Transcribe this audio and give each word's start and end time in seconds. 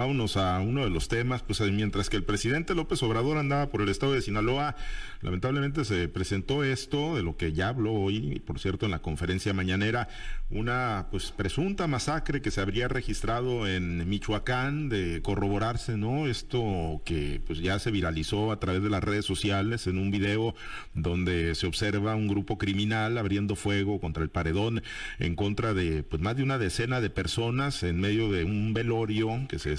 Vámonos 0.00 0.36
a 0.36 0.60
uno 0.60 0.84
de 0.84 0.90
los 0.90 1.08
temas, 1.08 1.42
pues 1.42 1.60
mientras 1.60 2.08
que 2.08 2.16
el 2.16 2.22
presidente 2.22 2.72
López 2.76 3.02
Obrador 3.02 3.36
andaba 3.36 3.68
por 3.68 3.82
el 3.82 3.88
estado 3.88 4.12
de 4.12 4.22
Sinaloa, 4.22 4.76
lamentablemente 5.22 5.84
se 5.84 6.06
presentó 6.06 6.62
esto 6.62 7.16
de 7.16 7.24
lo 7.24 7.36
que 7.36 7.52
ya 7.52 7.70
habló 7.70 7.94
hoy, 7.94 8.40
por 8.46 8.60
cierto, 8.60 8.86
en 8.86 8.92
la 8.92 9.00
conferencia 9.00 9.52
mañanera, 9.54 10.06
una 10.50 11.08
pues 11.10 11.32
presunta 11.32 11.88
masacre 11.88 12.40
que 12.40 12.52
se 12.52 12.60
habría 12.60 12.86
registrado 12.86 13.66
en 13.66 14.08
Michoacán 14.08 14.88
de 14.88 15.20
corroborarse, 15.20 15.96
¿no? 15.96 16.28
Esto 16.28 17.02
que 17.04 17.42
pues 17.44 17.58
ya 17.58 17.80
se 17.80 17.90
viralizó 17.90 18.52
a 18.52 18.60
través 18.60 18.84
de 18.84 18.90
las 18.90 19.02
redes 19.02 19.24
sociales 19.24 19.88
en 19.88 19.98
un 19.98 20.12
video 20.12 20.54
donde 20.94 21.56
se 21.56 21.66
observa 21.66 22.14
un 22.14 22.28
grupo 22.28 22.56
criminal 22.56 23.18
abriendo 23.18 23.56
fuego 23.56 23.98
contra 23.98 24.22
el 24.22 24.30
paredón 24.30 24.80
en 25.18 25.34
contra 25.34 25.74
de 25.74 26.04
pues 26.04 26.22
más 26.22 26.36
de 26.36 26.44
una 26.44 26.56
decena 26.56 27.00
de 27.00 27.10
personas 27.10 27.82
en 27.82 28.00
medio 28.00 28.30
de 28.30 28.44
un 28.44 28.72
velorio 28.72 29.40
que 29.48 29.58
se 29.58 29.70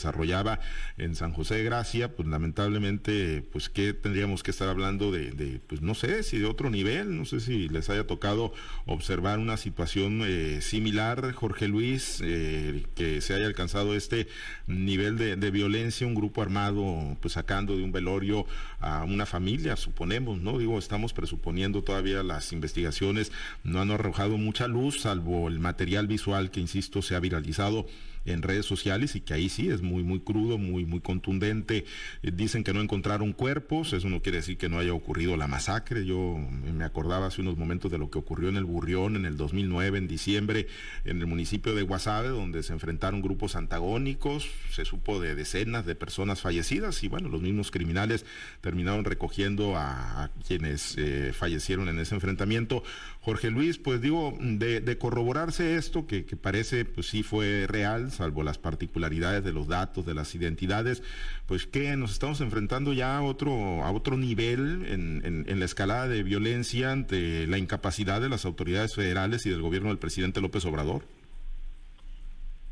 en 0.98 1.16
San 1.16 1.34
José 1.34 1.56
de 1.56 1.64
Gracia, 1.64 2.16
pues 2.16 2.28
lamentablemente, 2.28 3.44
pues 3.52 3.70
que 3.70 3.94
tendríamos 3.94 4.44
que 4.44 4.52
estar 4.52 4.70
hablando 4.70 5.12
de, 5.12 5.62
pues 5.68 5.82
no 5.82 5.96
sé 5.96 6.24
si 6.24 6.38
de 6.40 6.46
otro 6.46 6.70
nivel, 6.70 7.18
no 7.18 7.26
sé 7.26 7.40
si 7.40 7.70
les 7.70 7.90
haya 7.90 8.06
tocado 8.08 8.54
observar 8.86 9.40
una 9.40 9.58
situación 9.58 10.22
eh, 10.26 10.60
similar, 10.62 11.32
Jorge 11.34 11.68
Luis, 11.68 12.20
eh, 12.24 12.84
que 12.96 13.22
se 13.22 13.34
haya 13.34 13.46
alcanzado 13.46 13.96
este 13.96 14.28
nivel 14.68 15.18
de, 15.18 15.36
de, 15.36 15.52
violencia, 15.52 16.08
un 16.08 16.16
grupo 16.16 16.42
armado, 16.42 17.18
pues 17.22 17.34
sacando 17.34 17.76
de 17.78 17.84
un 17.84 17.92
velorio 17.92 18.46
a 18.80 19.04
una 19.04 19.26
familia, 19.26 19.76
suponemos, 19.76 20.40
¿no? 20.42 20.58
Digo, 20.58 20.80
estamos 20.80 21.14
presuponiendo 21.14 21.84
todavía 21.84 22.24
las 22.24 22.54
investigaciones, 22.54 23.32
no 23.64 23.82
han 23.82 23.92
arrojado 23.92 24.38
mucha 24.38 24.68
luz, 24.68 25.02
salvo 25.02 25.48
el 25.48 25.60
material 25.60 26.08
visual 26.08 26.52
que, 26.52 26.60
insisto, 26.60 27.02
se 27.02 27.16
ha 27.16 27.20
viralizado 27.20 27.86
en 28.26 28.42
redes 28.42 28.66
sociales 28.66 29.16
y 29.16 29.22
que 29.22 29.34
ahí 29.34 29.50
sí 29.50 29.70
es 29.70 29.82
muy, 29.82 30.04
muy 30.04 30.20
crudo, 30.20 30.58
muy, 30.58 30.86
muy 30.86 31.00
contundente. 31.00 31.86
Eh, 32.24 32.32
dicen 32.34 32.64
que 32.64 32.74
no 32.74 32.82
encontraron 32.82 33.34
cuerpos, 33.34 33.94
eso 33.94 34.10
no 34.10 34.22
quiere 34.22 34.40
decir 34.40 34.58
que 34.58 34.70
no 34.70 34.80
haya 34.80 34.94
ocurrido 34.94 35.38
la 35.38 35.48
masacre. 35.48 36.06
Yo 36.06 36.38
me 36.38 36.84
acordaba 36.84 37.28
hace 37.28 37.42
unos 37.42 37.58
momentos 37.58 37.92
de 37.92 37.98
lo 37.98 38.10
que 38.10 38.20
ocurrió 38.20 38.50
en 38.50 38.58
el 38.58 38.66
Burrión 38.66 39.16
en 39.16 39.26
el 39.26 39.38
2009, 39.38 39.98
en 39.98 40.08
diciembre, 40.08 40.68
en 41.06 41.20
el 41.20 41.28
municipio 41.28 41.76
de 41.76 41.84
Guasave, 41.84 42.30
donde 42.30 42.64
se 42.64 42.74
enfrentaron 42.74 43.22
grupos 43.22 43.56
antagónicos, 43.56 44.50
se 44.72 44.86
supo 44.86 45.20
de 45.20 45.36
decenas 45.36 45.86
de 45.86 45.96
personas 45.96 46.42
fallecidas 46.42 47.04
y 47.04 47.08
bueno, 47.08 47.30
los 47.30 47.42
mismos 47.42 47.72
criminales 47.72 48.26
terminaron 48.62 49.06
recogiendo 49.06 49.76
a, 49.78 50.30
quienes 50.48 50.96
eh, 50.98 51.32
fallecieron 51.34 51.90
en 51.90 52.00
ese 52.00 52.16
enfrentamiento. 52.16 52.84
Jorge 53.22 53.52
Luis, 53.52 53.78
pues 53.78 54.02
digo, 54.02 54.38
de, 54.40 54.98
corroborarse 54.98 55.76
esto, 55.76 56.08
que, 56.08 56.26
que 56.26 56.36
parece 56.36 56.86
pues 56.86 57.08
sí 57.08 57.24
fue 57.24 57.66
real, 57.68 58.12
salvo 58.20 58.44
las 58.44 58.58
particularidades 58.58 59.44
de 59.44 59.54
los 59.54 59.68
datos, 59.68 60.06
de 60.06 60.14
las 60.14 60.36
identidades, 60.36 61.02
pues 61.48 61.66
que 61.66 61.96
nos 61.96 62.12
estamos 62.12 62.42
enfrentando 62.42 62.92
ya 62.92 63.18
a 63.18 63.22
otro, 63.22 63.52
a 63.84 63.92
otro 63.92 64.18
nivel 64.18 64.86
en, 64.88 65.46
en, 65.48 65.60
la 65.60 65.66
escalada 65.66 66.08
de 66.08 66.22
violencia 66.22 66.92
ante 66.92 67.48
la 67.48 67.58
incapacidad 67.58 68.20
de 68.20 68.30
las 68.30 68.46
autoridades 68.46 68.94
federales 68.94 69.46
y 69.46 69.50
del 69.50 69.62
gobierno 69.62 69.90
del 69.90 69.98
presidente 69.98 70.42
López 70.42 70.66
Obrador. 70.66 71.04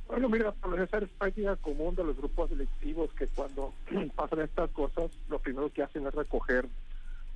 Bueno, 0.08 0.30
mira, 0.30 0.53
esa 0.84 0.98
es 0.98 1.09
práctica 1.18 1.56
común 1.58 1.95
de 1.95 2.03
los 2.03 2.18
grupos 2.18 2.50
delictivos 2.50 3.09
que 3.14 3.28
cuando 3.28 3.73
pasan 4.16 4.42
estas 4.42 4.70
cosas, 4.72 5.12
lo 5.30 5.40
primero 5.40 5.72
que 5.72 5.84
hacen 5.84 6.06
es 6.08 6.14
recoger 6.14 6.68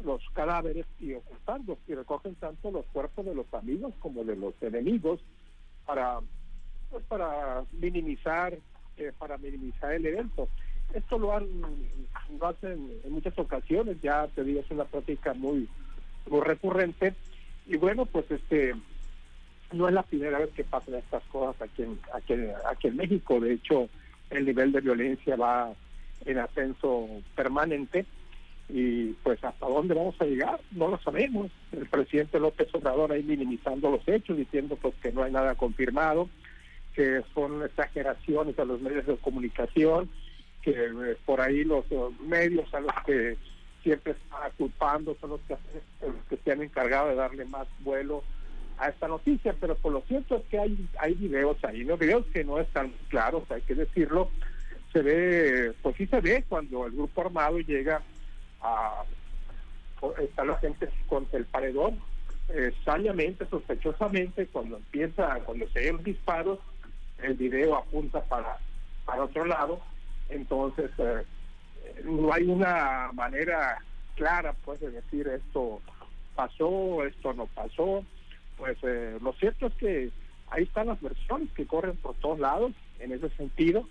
los 0.03 0.21
cadáveres 0.33 0.85
y 0.99 1.13
ocultarlos, 1.13 1.77
y 1.87 1.95
recogen 1.95 2.35
tanto 2.35 2.71
los 2.71 2.85
cuerpos 2.87 3.25
de 3.25 3.35
los 3.35 3.53
amigos 3.53 3.93
como 3.99 4.23
de 4.23 4.35
los 4.35 4.53
enemigos 4.61 5.21
para 5.85 6.19
pues 6.91 7.03
para 7.05 7.63
minimizar 7.71 8.53
eh, 8.97 9.11
para 9.17 9.37
minimizar 9.37 9.93
el 9.93 10.05
evento. 10.05 10.47
Esto 10.93 11.17
lo 11.17 11.35
han 11.35 11.47
hacen 12.41 12.91
en 13.03 13.11
muchas 13.11 13.37
ocasiones, 13.37 14.01
ya 14.01 14.27
te 14.27 14.43
digo, 14.43 14.59
es 14.59 14.71
una 14.71 14.85
práctica 14.85 15.33
muy, 15.33 15.67
muy 16.29 16.41
recurrente. 16.41 17.13
Y 17.67 17.77
bueno, 17.77 18.05
pues 18.05 18.29
este 18.29 18.75
no 19.71 19.87
es 19.87 19.93
la 19.93 20.03
primera 20.03 20.39
vez 20.39 20.49
que 20.51 20.63
pasan 20.63 20.95
estas 20.95 21.23
cosas 21.25 21.61
aquí 21.61 21.83
en, 21.83 21.99
aquí, 22.13 22.33
aquí 22.69 22.87
en 22.87 22.97
México. 22.97 23.39
De 23.39 23.53
hecho, 23.53 23.89
el 24.29 24.45
nivel 24.45 24.71
de 24.71 24.81
violencia 24.81 25.35
va 25.35 25.71
en 26.25 26.37
ascenso 26.37 27.07
permanente 27.35 28.05
y 28.69 29.13
pues 29.23 29.43
hasta 29.43 29.65
dónde 29.65 29.93
vamos 29.93 30.15
a 30.19 30.25
llegar 30.25 30.59
no 30.71 30.87
lo 30.87 30.97
sabemos 30.99 31.51
el 31.73 31.87
presidente 31.87 32.39
López 32.39 32.73
Obrador 32.73 33.11
ahí 33.11 33.23
minimizando 33.23 33.91
los 33.91 34.07
hechos 34.07 34.37
diciendo 34.37 34.77
pues 34.79 34.93
que 35.01 35.11
no 35.11 35.23
hay 35.23 35.31
nada 35.31 35.55
confirmado 35.55 36.29
que 36.95 37.21
son 37.33 37.63
exageraciones 37.63 38.57
a 38.59 38.65
los 38.65 38.81
medios 38.81 39.05
de 39.05 39.17
comunicación, 39.17 40.09
que 40.61 40.71
eh, 40.71 41.17
por 41.25 41.41
ahí 41.41 41.63
los, 41.63 41.85
medios 42.21 42.73
a 42.73 42.81
los 42.81 42.93
que 43.05 43.37
siempre 43.83 44.11
está 44.13 44.51
culpando 44.57 45.15
son 45.19 45.31
los 45.31 45.41
que, 45.41 45.55
que 46.29 46.37
se 46.37 46.51
han 46.51 46.61
encargado 46.61 47.09
de 47.09 47.15
darle 47.15 47.45
más 47.45 47.67
vuelo 47.79 48.23
a 48.77 48.89
esta 48.89 49.07
noticia, 49.07 49.55
pero 49.59 49.75
por 49.75 49.93
lo 49.93 50.01
cierto 50.01 50.37
es 50.37 50.43
que 50.45 50.59
hay, 50.59 50.87
hay 50.99 51.13
videos 51.13 51.63
ahí, 51.63 51.83
¿no? 51.83 51.97
Videos 51.97 52.25
que 52.33 52.43
no 52.43 52.59
están 52.59 52.91
claros, 53.09 53.49
hay 53.51 53.61
que 53.61 53.75
decirlo, 53.75 54.29
se 54.91 55.01
ve, 55.01 55.73
pues 55.81 55.95
sí 55.97 56.07
se 56.07 56.19
ve 56.19 56.43
cuando 56.47 56.85
el 56.85 56.91
grupo 56.91 57.21
armado 57.21 57.59
llega 57.59 58.01
a, 58.61 59.03
está 60.19 60.43
la 60.45 60.57
gente 60.57 60.89
contra 61.07 61.39
el 61.39 61.45
paredón, 61.45 61.99
eh, 62.49 62.73
sospechosamente, 63.49 64.47
cuando 64.47 64.77
empieza, 64.77 65.39
cuando 65.45 65.67
se 65.69 65.79
ven 65.79 66.03
disparos, 66.03 66.59
el 67.23 67.35
video 67.35 67.75
apunta 67.75 68.23
para, 68.23 68.57
para 69.05 69.23
otro 69.23 69.45
lado, 69.45 69.79
entonces 70.29 70.91
eh, 70.97 71.23
no 72.03 72.33
hay 72.33 72.43
una 72.43 73.11
manera 73.13 73.79
clara 74.15 74.53
pues 74.65 74.79
de 74.79 74.91
decir 74.91 75.27
esto 75.27 75.81
pasó, 76.35 77.03
esto 77.05 77.33
no 77.33 77.47
pasó, 77.47 78.05
pues 78.57 78.77
eh, 78.83 79.17
lo 79.21 79.33
cierto 79.33 79.67
es 79.67 79.73
que 79.75 80.09
ahí 80.49 80.63
están 80.63 80.87
las 80.87 81.01
versiones 81.01 81.49
que 81.51 81.65
corren 81.65 81.95
por 81.97 82.15
todos 82.15 82.39
lados 82.39 82.73
en 82.99 83.11
ese 83.11 83.29
sentido. 83.31 83.87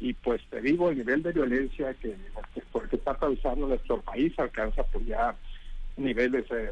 Y 0.00 0.12
pues 0.14 0.40
te 0.48 0.60
digo 0.60 0.90
el 0.90 0.98
nivel 0.98 1.24
de 1.24 1.32
violencia 1.32 1.92
que, 1.94 2.16
que, 2.54 2.96
está 2.96 3.16
causando 3.16 3.66
nuestro 3.66 4.00
país 4.00 4.32
alcanza 4.38 4.84
pues 4.84 5.04
ya 5.06 5.34
niveles 5.96 6.44
eh, 6.52 6.70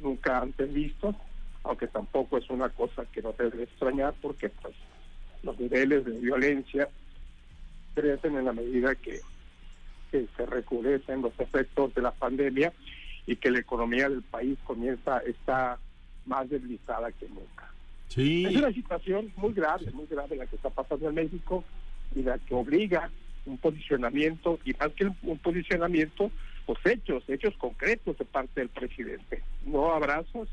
nunca 0.00 0.38
antes 0.38 0.72
vistos 0.72 1.16
aunque 1.64 1.88
tampoco 1.88 2.38
es 2.38 2.48
una 2.48 2.68
cosa 2.68 3.04
que 3.06 3.22
no 3.22 3.32
debe 3.32 3.64
extrañar 3.64 4.14
porque 4.22 4.48
pues 4.48 4.74
los 5.42 5.58
niveles 5.58 6.04
de 6.04 6.12
violencia 6.18 6.88
crecen 7.94 8.36
en 8.36 8.44
la 8.44 8.52
medida 8.52 8.94
que, 8.94 9.20
se 10.10 10.44
recrudecen 10.44 11.22
los 11.22 11.38
efectos 11.38 11.94
de 11.94 12.02
la 12.02 12.10
pandemia 12.10 12.72
y 13.26 13.36
que 13.36 13.48
la 13.48 13.60
economía 13.60 14.08
del 14.08 14.22
país 14.22 14.58
comienza 14.64 15.18
está 15.18 15.78
más 16.26 16.50
debilitada 16.50 17.12
que 17.12 17.28
nunca. 17.28 17.72
Sí. 18.08 18.44
Es 18.44 18.56
una 18.56 18.72
situación 18.72 19.32
muy 19.36 19.52
grave, 19.52 19.88
muy 19.92 20.06
grave 20.06 20.34
la 20.34 20.46
que 20.46 20.56
está 20.56 20.68
pasando 20.68 21.08
en 21.08 21.14
México 21.14 21.62
y 22.16 22.24
la 22.24 22.38
que 22.38 22.54
obliga 22.54 23.08
un 23.46 23.58
posicionamiento 23.58 24.58
y 24.64 24.72
más 24.74 24.90
que 24.94 25.06
un 25.06 25.38
posicionamiento, 25.38 26.32
pues 26.66 26.78
hechos, 26.86 27.22
hechos 27.28 27.54
concretos 27.56 28.18
de 28.18 28.24
parte 28.24 28.62
del 28.62 28.68
presidente, 28.68 29.44
no 29.64 29.92
abrazos, 29.92 30.48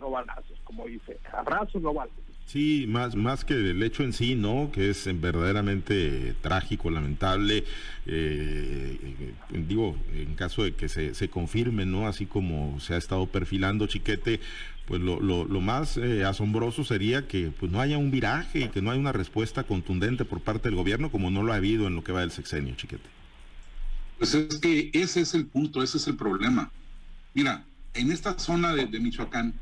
no 0.00 0.10
balazos, 0.10 0.58
como 0.64 0.86
dice, 0.86 1.18
abrazos, 1.32 1.82
no 1.82 1.92
balazos. 1.92 2.24
Sí, 2.46 2.84
más, 2.86 3.16
más 3.16 3.44
que 3.44 3.54
el 3.54 3.82
hecho 3.82 4.04
en 4.04 4.12
sí, 4.12 4.36
¿no? 4.36 4.70
Que 4.72 4.90
es 4.90 5.04
verdaderamente 5.20 6.34
trágico, 6.42 6.90
lamentable. 6.92 7.64
Eh, 8.06 9.34
digo, 9.50 9.96
en 10.14 10.36
caso 10.36 10.62
de 10.62 10.72
que 10.74 10.88
se, 10.88 11.14
se 11.16 11.28
confirme, 11.28 11.86
¿no? 11.86 12.06
Así 12.06 12.24
como 12.24 12.78
se 12.78 12.94
ha 12.94 12.98
estado 12.98 13.26
perfilando 13.26 13.88
Chiquete, 13.88 14.38
pues 14.86 15.00
lo, 15.00 15.18
lo, 15.18 15.44
lo 15.44 15.60
más 15.60 15.96
eh, 15.96 16.24
asombroso 16.24 16.84
sería 16.84 17.26
que 17.26 17.50
pues 17.50 17.72
no 17.72 17.80
haya 17.80 17.98
un 17.98 18.12
viraje 18.12 18.60
y 18.60 18.68
que 18.68 18.80
no 18.80 18.92
haya 18.92 19.00
una 19.00 19.10
respuesta 19.10 19.64
contundente 19.64 20.24
por 20.24 20.40
parte 20.40 20.68
del 20.68 20.76
gobierno 20.76 21.10
como 21.10 21.32
no 21.32 21.42
lo 21.42 21.52
ha 21.52 21.56
habido 21.56 21.88
en 21.88 21.96
lo 21.96 22.04
que 22.04 22.12
va 22.12 22.20
del 22.20 22.30
sexenio, 22.30 22.76
Chiquete. 22.76 23.08
Pues 24.18 24.34
es 24.34 24.58
que 24.58 24.90
ese 24.92 25.20
es 25.20 25.34
el 25.34 25.46
punto, 25.46 25.82
ese 25.82 25.98
es 25.98 26.06
el 26.06 26.14
problema. 26.14 26.70
Mira, 27.34 27.64
en 27.94 28.12
esta 28.12 28.38
zona 28.38 28.72
de 28.72 28.86
Michoacán 29.00 29.52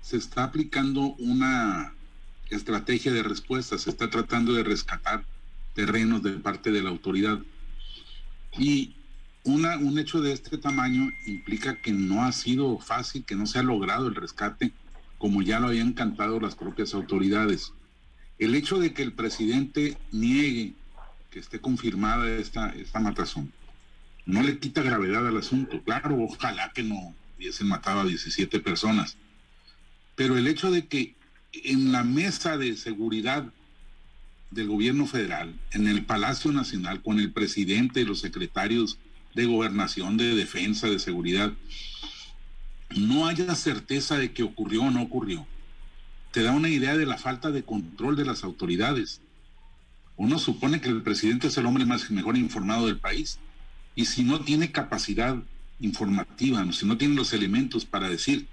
se 0.00 0.16
está 0.16 0.44
aplicando 0.44 1.14
una 1.18 1.92
estrategia 2.50 3.12
de 3.12 3.22
respuesta, 3.22 3.78
se 3.78 3.90
está 3.90 4.10
tratando 4.10 4.52
de 4.52 4.64
rescatar 4.64 5.24
terrenos 5.74 6.22
de 6.22 6.32
parte 6.32 6.70
de 6.70 6.82
la 6.82 6.90
autoridad. 6.90 7.38
Y 8.58 8.94
una, 9.44 9.78
un 9.78 9.98
hecho 9.98 10.20
de 10.20 10.32
este 10.32 10.58
tamaño 10.58 11.10
implica 11.26 11.80
que 11.80 11.92
no 11.92 12.24
ha 12.24 12.32
sido 12.32 12.78
fácil, 12.78 13.24
que 13.24 13.36
no 13.36 13.46
se 13.46 13.58
ha 13.58 13.62
logrado 13.62 14.08
el 14.08 14.14
rescate 14.14 14.72
como 15.20 15.42
ya 15.42 15.60
lo 15.60 15.68
habían 15.68 15.92
cantado 15.92 16.40
las 16.40 16.54
propias 16.54 16.94
autoridades. 16.94 17.74
El 18.38 18.54
hecho 18.54 18.78
de 18.78 18.94
que 18.94 19.02
el 19.02 19.12
presidente 19.12 19.98
niegue 20.12 20.72
que 21.30 21.38
esté 21.38 21.60
confirmada 21.60 22.28
esta, 22.36 22.70
esta 22.70 23.00
matazón 23.00 23.52
no 24.24 24.42
le 24.42 24.58
quita 24.58 24.82
gravedad 24.82 25.26
al 25.26 25.36
asunto. 25.36 25.82
Claro, 25.82 26.16
ojalá 26.22 26.72
que 26.72 26.82
no 26.82 27.14
hubiesen 27.36 27.68
matado 27.68 28.00
a 28.00 28.04
17 28.06 28.60
personas. 28.60 29.16
Pero 30.14 30.38
el 30.38 30.46
hecho 30.46 30.70
de 30.70 30.86
que 30.86 31.14
en 31.52 31.92
la 31.92 32.04
mesa 32.04 32.56
de 32.56 32.76
seguridad 32.76 33.52
del 34.50 34.68
gobierno 34.68 35.06
federal, 35.06 35.54
en 35.72 35.86
el 35.86 36.04
Palacio 36.04 36.52
Nacional, 36.52 37.02
con 37.02 37.20
el 37.20 37.32
presidente 37.32 38.00
y 38.00 38.04
los 38.04 38.20
secretarios 38.20 38.98
de 39.34 39.46
gobernación, 39.46 40.16
de 40.16 40.34
defensa, 40.34 40.88
de 40.88 40.98
seguridad, 40.98 41.52
no 42.96 43.26
haya 43.26 43.54
certeza 43.54 44.18
de 44.18 44.32
que 44.32 44.42
ocurrió 44.42 44.82
o 44.82 44.90
no 44.90 45.02
ocurrió, 45.02 45.46
te 46.32 46.42
da 46.42 46.52
una 46.52 46.68
idea 46.68 46.96
de 46.96 47.06
la 47.06 47.18
falta 47.18 47.50
de 47.50 47.64
control 47.64 48.16
de 48.16 48.24
las 48.24 48.44
autoridades. 48.44 49.20
Uno 50.16 50.38
supone 50.38 50.80
que 50.80 50.88
el 50.88 51.02
presidente 51.02 51.48
es 51.48 51.56
el 51.56 51.66
hombre 51.66 51.86
más 51.86 52.10
mejor 52.10 52.36
informado 52.36 52.86
del 52.86 52.98
país. 52.98 53.38
Y 53.94 54.04
si 54.04 54.22
no 54.22 54.40
tiene 54.40 54.70
capacidad 54.70 55.36
informativa, 55.80 56.64
si 56.72 56.86
no 56.86 56.96
tiene 56.98 57.14
los 57.14 57.32
elementos 57.32 57.84
para 57.84 58.08
decir, 58.08 58.48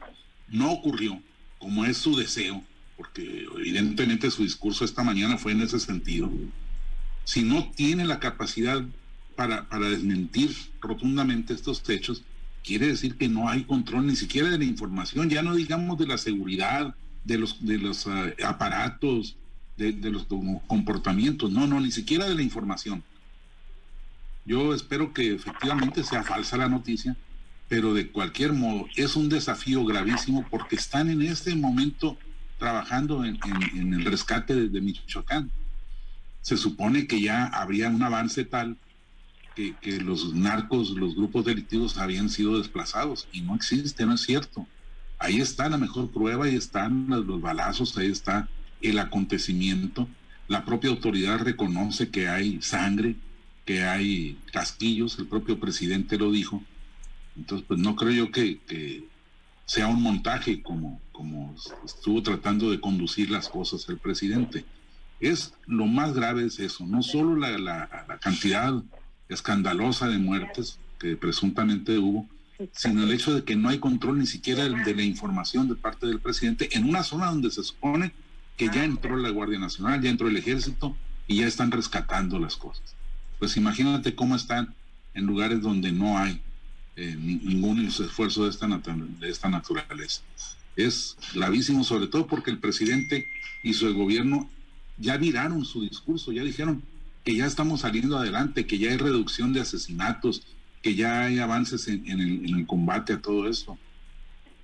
no 0.47 0.71
ocurrió, 0.71 1.21
como 1.59 1.85
es 1.85 1.97
su 1.97 2.15
deseo, 2.15 2.63
porque 2.97 3.47
evidentemente 3.57 4.31
su 4.31 4.43
discurso 4.43 4.83
esta 4.83 5.03
mañana 5.03 5.37
fue 5.37 5.51
en 5.51 5.61
ese 5.61 5.79
sentido, 5.79 6.29
si 7.23 7.43
no 7.43 7.71
tiene 7.75 8.05
la 8.05 8.19
capacidad 8.19 8.83
para, 9.35 9.69
para 9.69 9.89
desmentir 9.89 10.55
rotundamente 10.81 11.53
estos 11.53 11.87
hechos, 11.87 12.23
quiere 12.63 12.87
decir 12.87 13.15
que 13.15 13.29
no 13.29 13.47
hay 13.47 13.63
control 13.63 14.07
ni 14.07 14.15
siquiera 14.15 14.49
de 14.49 14.57
la 14.57 14.65
información, 14.65 15.29
ya 15.29 15.43
no 15.43 15.55
digamos 15.55 15.97
de 15.99 16.07
la 16.07 16.17
seguridad, 16.17 16.95
de 17.23 17.37
los, 17.37 17.65
de 17.65 17.77
los 17.77 18.07
ah, 18.07 18.31
aparatos, 18.45 19.35
de, 19.77 19.91
de, 19.91 20.09
los 20.09 20.25
comportamientos, 20.65 21.51
no, 21.51 21.67
no, 21.67 21.79
ni 21.79 21.91
siquiera 21.91 22.27
de 22.27 22.33
la 22.33 22.41
información. 22.41 23.03
Yo 24.45 24.73
espero 24.73 25.13
que 25.13 25.35
efectivamente 25.35 26.03
sea 26.03 26.23
falsa 26.23 26.57
la 26.57 26.69
noticia, 26.69 27.15
pero 27.67 27.93
de 27.93 28.09
cualquier 28.09 28.53
modo 28.53 28.87
es 28.95 29.15
un 29.15 29.29
desafío 29.29 29.85
gravísimo 29.85 30.45
porque 30.49 30.77
están 30.77 31.09
en 31.09 31.21
este 31.21 31.53
momento 31.55 32.17
trabajando 32.57 33.23
en, 33.23 33.37
el 33.93 34.05
rescate 34.05 34.55
de, 34.55 34.81
Michoacán. 34.81 35.51
Se 36.41 36.57
supone 36.57 37.07
que 37.07 37.21
ya 37.21 37.45
habría 37.45 37.89
un 37.89 38.01
avance 38.03 38.45
tal 38.45 38.77
que, 39.55 40.01
los 40.01 40.33
narcos, 40.33 40.91
los 40.91 41.15
grupos 41.15 41.45
delictivos 41.45 41.97
habían 41.97 42.29
sido 42.29 42.57
desplazados 42.59 43.27
y 43.31 43.41
no 43.41 43.55
existe, 43.55 44.05
no 44.05 44.13
es 44.13 44.21
cierto. 44.21 44.67
Ahí 45.19 45.41
está 45.41 45.67
la 45.67 45.77
mejor 45.77 46.11
prueba, 46.11 46.45
ahí 46.45 46.55
están 46.55 47.07
los, 47.09 47.41
balazos, 47.41 47.97
ahí 47.97 48.11
está 48.11 48.47
el 48.81 48.99
acontecimiento. 48.99 50.07
La 50.47 50.63
propia 50.63 50.91
autoridad 50.91 51.39
reconoce 51.39 52.09
que 52.09 52.29
hay 52.29 52.61
sangre, 52.61 53.15
que 53.65 53.83
hay 53.83 54.37
casquillos, 54.51 55.17
el 55.17 55.27
propio 55.27 55.59
presidente 55.59 56.17
lo 56.17 56.31
dijo. 56.31 56.63
Entonces, 57.35 57.65
pues 57.67 57.79
no 57.79 57.95
creo 57.95 58.11
yo 58.11 58.31
que, 58.31 58.59
que 58.59 59.07
sea 59.65 59.87
un 59.87 60.01
montaje 60.01 60.61
como, 60.61 61.01
como 61.17 61.55
estuvo 61.83 62.21
tratando 62.21 62.69
de 62.69 62.79
conducir 62.79 63.31
las 63.31 63.49
cosas 63.49 63.89
el 63.89 63.97
presidente. 63.97 64.65
Es 65.19 65.55
lo 65.65 65.87
más 65.87 66.13
grave 66.13 66.45
es 66.45 66.59
eso, 66.59 66.85
no 66.85 67.01
solo 67.01 67.35
la, 67.35 67.89
cantidad 68.21 68.83
escandalosa 69.27 70.07
de 70.07 70.19
muertes 70.19 70.79
que 70.99 71.17
presuntamente 71.17 71.97
hubo, 71.97 72.29
sino 72.71 73.03
el 73.03 73.11
hecho 73.11 73.33
de 73.33 73.43
que 73.43 73.55
no 73.55 73.69
hay 73.69 73.79
control 73.79 74.19
ni 74.19 74.27
siquiera 74.27 74.63
de 74.69 74.95
la 74.95 75.01
información 75.01 75.67
de 75.67 75.75
parte 75.75 76.05
del 76.05 76.19
presidente 76.19 76.69
en 76.77 76.87
una 76.87 77.01
zona 77.01 77.27
donde 77.27 77.49
se 77.49 77.63
supone 77.63 78.11
que 78.55 78.67
ya 78.67 78.83
entró 78.83 79.17
la 79.17 79.31
Guardia 79.31 79.57
Nacional, 79.57 80.01
ya 80.01 80.11
entró 80.11 80.27
el 80.27 80.37
ejército 80.37 80.95
y 81.25 81.37
ya 81.37 81.47
están 81.47 81.71
rescatando 81.71 82.37
las 82.37 82.55
cosas. 82.55 82.95
Pues 83.39 83.57
imagínate 83.57 84.13
cómo 84.13 84.35
están 84.35 84.75
en 85.15 85.25
lugares 85.25 85.61
donde 85.61 85.91
no 85.91 86.19
hay 86.19 86.41
eh, 86.95 87.15
ningún 87.15 87.85
esfuerzo 87.87 88.43
de 88.43 88.51
esta, 88.51 88.67
de 88.67 89.29
esta 89.29 89.49
naturaleza. 89.49 90.21
Es 90.77 91.17
gravísimo, 91.33 91.83
sobre 91.83 92.07
todo 92.07 92.27
porque 92.27 92.51
el 92.51 92.59
presidente 92.59 93.27
y 93.63 93.73
su 93.73 93.93
gobierno 93.93 94.49
ya 94.97 95.17
viraron 95.17 95.65
su 95.65 95.81
discurso, 95.81 96.31
ya 96.31 96.43
dijeron 96.43 96.83
que 97.25 97.35
ya 97.35 97.45
estamos 97.45 97.81
saliendo 97.81 98.17
adelante, 98.17 98.65
que 98.65 98.77
ya 98.77 98.91
hay 98.91 98.97
reducción 98.97 99.51
de 99.51 99.59
asesinatos, 99.61 100.43
que 100.81 100.95
ya 100.95 101.23
hay 101.23 101.39
avances 101.39 101.87
en, 101.87 102.07
el, 102.09 102.65
combate 102.65 103.13
a 103.13 103.21
todo 103.21 103.49
esto. 103.49 103.77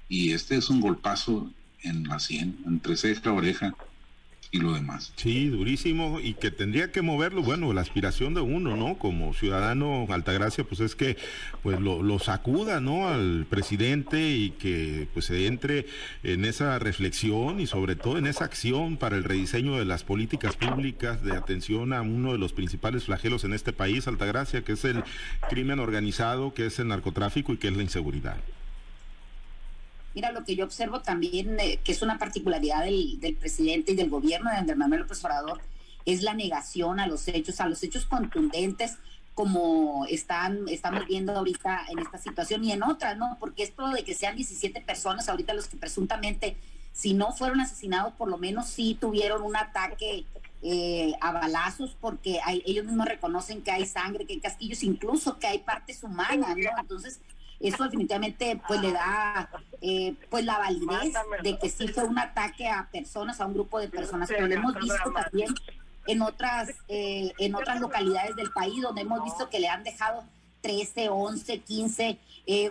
Y 0.07 0.31
este 0.31 0.56
es 0.56 0.69
un 0.69 0.80
golpazo 0.80 1.51
en 1.81 2.07
la 2.07 2.19
sien, 2.19 2.57
entre 2.65 2.95
ceja, 2.95 3.33
oreja 3.33 3.75
y 4.53 4.59
lo 4.59 4.73
demás. 4.73 5.11
Sí, 5.15 5.47
durísimo 5.50 6.19
y 6.19 6.35
que 6.35 6.51
tendría 6.51 6.91
que 6.91 7.01
moverlo, 7.01 7.41
bueno, 7.41 7.73
la 7.73 7.81
aspiración 7.81 8.35
de 8.35 8.41
uno, 8.41 8.77
¿no? 8.77 9.00
Como 9.00 9.33
ciudadano 9.33 10.05
Altagracia, 10.09 10.63
pues 10.63 10.79
es 10.79 10.95
que 10.95 11.17
pues 11.63 11.79
lo, 11.79 12.19
sacuda, 12.19 12.79
¿no? 12.79 13.07
Al 13.07 13.47
presidente 13.50 14.29
y 14.29 14.51
que 14.51 15.07
pues 15.11 15.25
se 15.25 15.47
entre 15.47 15.88
en 16.21 16.45
esa 16.45 16.77
reflexión 16.77 17.59
y 17.59 17.65
sobre 17.65 17.95
todo 17.95 18.19
en 18.19 18.27
esa 18.27 18.45
acción 18.45 18.97
para 18.97 19.17
el 19.17 19.23
rediseño 19.23 19.75
de 19.79 19.85
las 19.85 20.03
políticas 20.03 20.55
públicas 20.55 21.23
de 21.23 21.35
atención 21.35 21.91
a 21.91 22.03
uno 22.03 22.33
de 22.33 22.38
los 22.38 22.53
principales 22.53 23.05
flagelos 23.05 23.45
en 23.45 23.53
este 23.53 23.73
país, 23.73 24.07
Altagracia, 24.07 24.63
que 24.63 24.73
es 24.73 24.85
el 24.85 25.03
crimen 25.50 25.79
organizado, 25.79 26.53
que 26.53 26.67
es 26.67 26.77
el 26.77 26.89
narcotráfico 26.89 27.53
y 27.53 27.57
que 27.57 27.69
es 27.69 27.75
la 27.75 27.81
inseguridad. 27.81 28.38
Mira, 30.13 30.31
lo 30.31 30.44
que 30.44 30.56
yo 30.56 30.65
observo 30.65 31.01
también, 31.01 31.60
eh, 31.60 31.80
que 31.83 31.92
es 31.92 32.01
una 32.01 32.19
particularidad 32.19 32.83
del, 32.83 33.38
presidente 33.39 33.94
y 33.94 33.95
del 33.95 34.10
gobierno 34.10 34.50
de 34.50 34.57
Andrés 34.57 34.77
Manuel 34.77 35.01
López 35.01 35.21
es 36.06 36.21
la 36.21 36.33
negación 36.33 37.00
a 37.00 37.07
los 37.07 37.27
hechos, 37.27 37.62
a 37.62 37.68
los 37.68 37.81
hechos 37.81 38.06
contundentes 38.06 38.98
como 39.33 40.06
están, 40.10 40.68
estamos 40.68 41.07
viendo 41.07 41.33
ahorita 41.36 41.86
en 41.89 42.00
esta 42.00 42.19
situación 42.19 42.63
y 42.63 42.71
en 42.71 42.83
otras, 42.83 43.18
¿no? 43.18 43.38
Porque 43.39 43.63
esto 43.63 43.89
de 43.89 44.04
que 44.04 44.13
sean 44.13 44.36
17 44.36 44.81
personas 44.81 45.27
ahorita 45.27 45.56
los 45.56 45.68
que 45.68 45.77
presuntamente, 45.77 46.56
si 46.92 47.15
no 47.15 47.31
fueron 47.31 47.60
asesinados, 47.60 48.13
por 48.13 48.30
lo 48.30 48.38
menos 48.38 48.68
sí 48.68 48.95
tuvieron 49.00 49.42
un 49.42 49.56
ataque 49.56 50.25
eh, 50.62 51.13
a 51.19 51.31
balazos, 51.31 51.98
porque 52.00 52.39
ellos 52.65 52.86
mismos 52.86 53.07
reconocen 53.07 53.63
que 53.63 53.71
hay 53.71 53.88
sangre, 53.88 54.25
que 54.25 54.33
hay 54.33 54.39
casquillos, 54.39 54.83
incluso 54.83 55.39
que 55.39 55.48
hay 55.48 55.60
partes 55.60 56.04
humanas, 56.04 56.56
¿no? 56.56 56.69
Entonces, 56.80 57.19
eso 57.63 57.83
definitivamente 57.86 58.60
pues 58.68 58.81
le 58.81 58.92
da 58.92 59.50
eh, 59.81 60.15
pues 60.30 60.45
la 60.45 60.57
validez 60.57 61.13
de 61.42 61.57
que 61.57 61.69
sí 61.69 61.88
fue 61.88 62.04
un 62.04 62.19
ataque 62.19 62.68
a 62.68 62.89
personas, 62.92 63.39
a 63.39 63.45
un 63.45 63.54
grupo 63.54 63.80
de 63.80 63.88
personas, 63.88 64.30
pero 64.30 64.48
lo 64.48 64.54
hemos 64.54 64.75
visto 64.75 65.12
también 65.13 65.54
en 66.06 66.21
otras, 66.21 66.69
eh, 66.89 67.31
en 67.39 67.56
otras 67.56 67.80
localidades 67.80 68.36
del 68.36 68.51
país 68.51 68.81
donde 68.81 69.01
hemos 69.01 69.24
visto 69.24 69.50
que 69.50 69.60
le 69.60 69.69
han 69.69 69.83
dejado 69.83 70.24
13, 70.62 71.10
11, 71.10 71.60
15, 71.60 72.19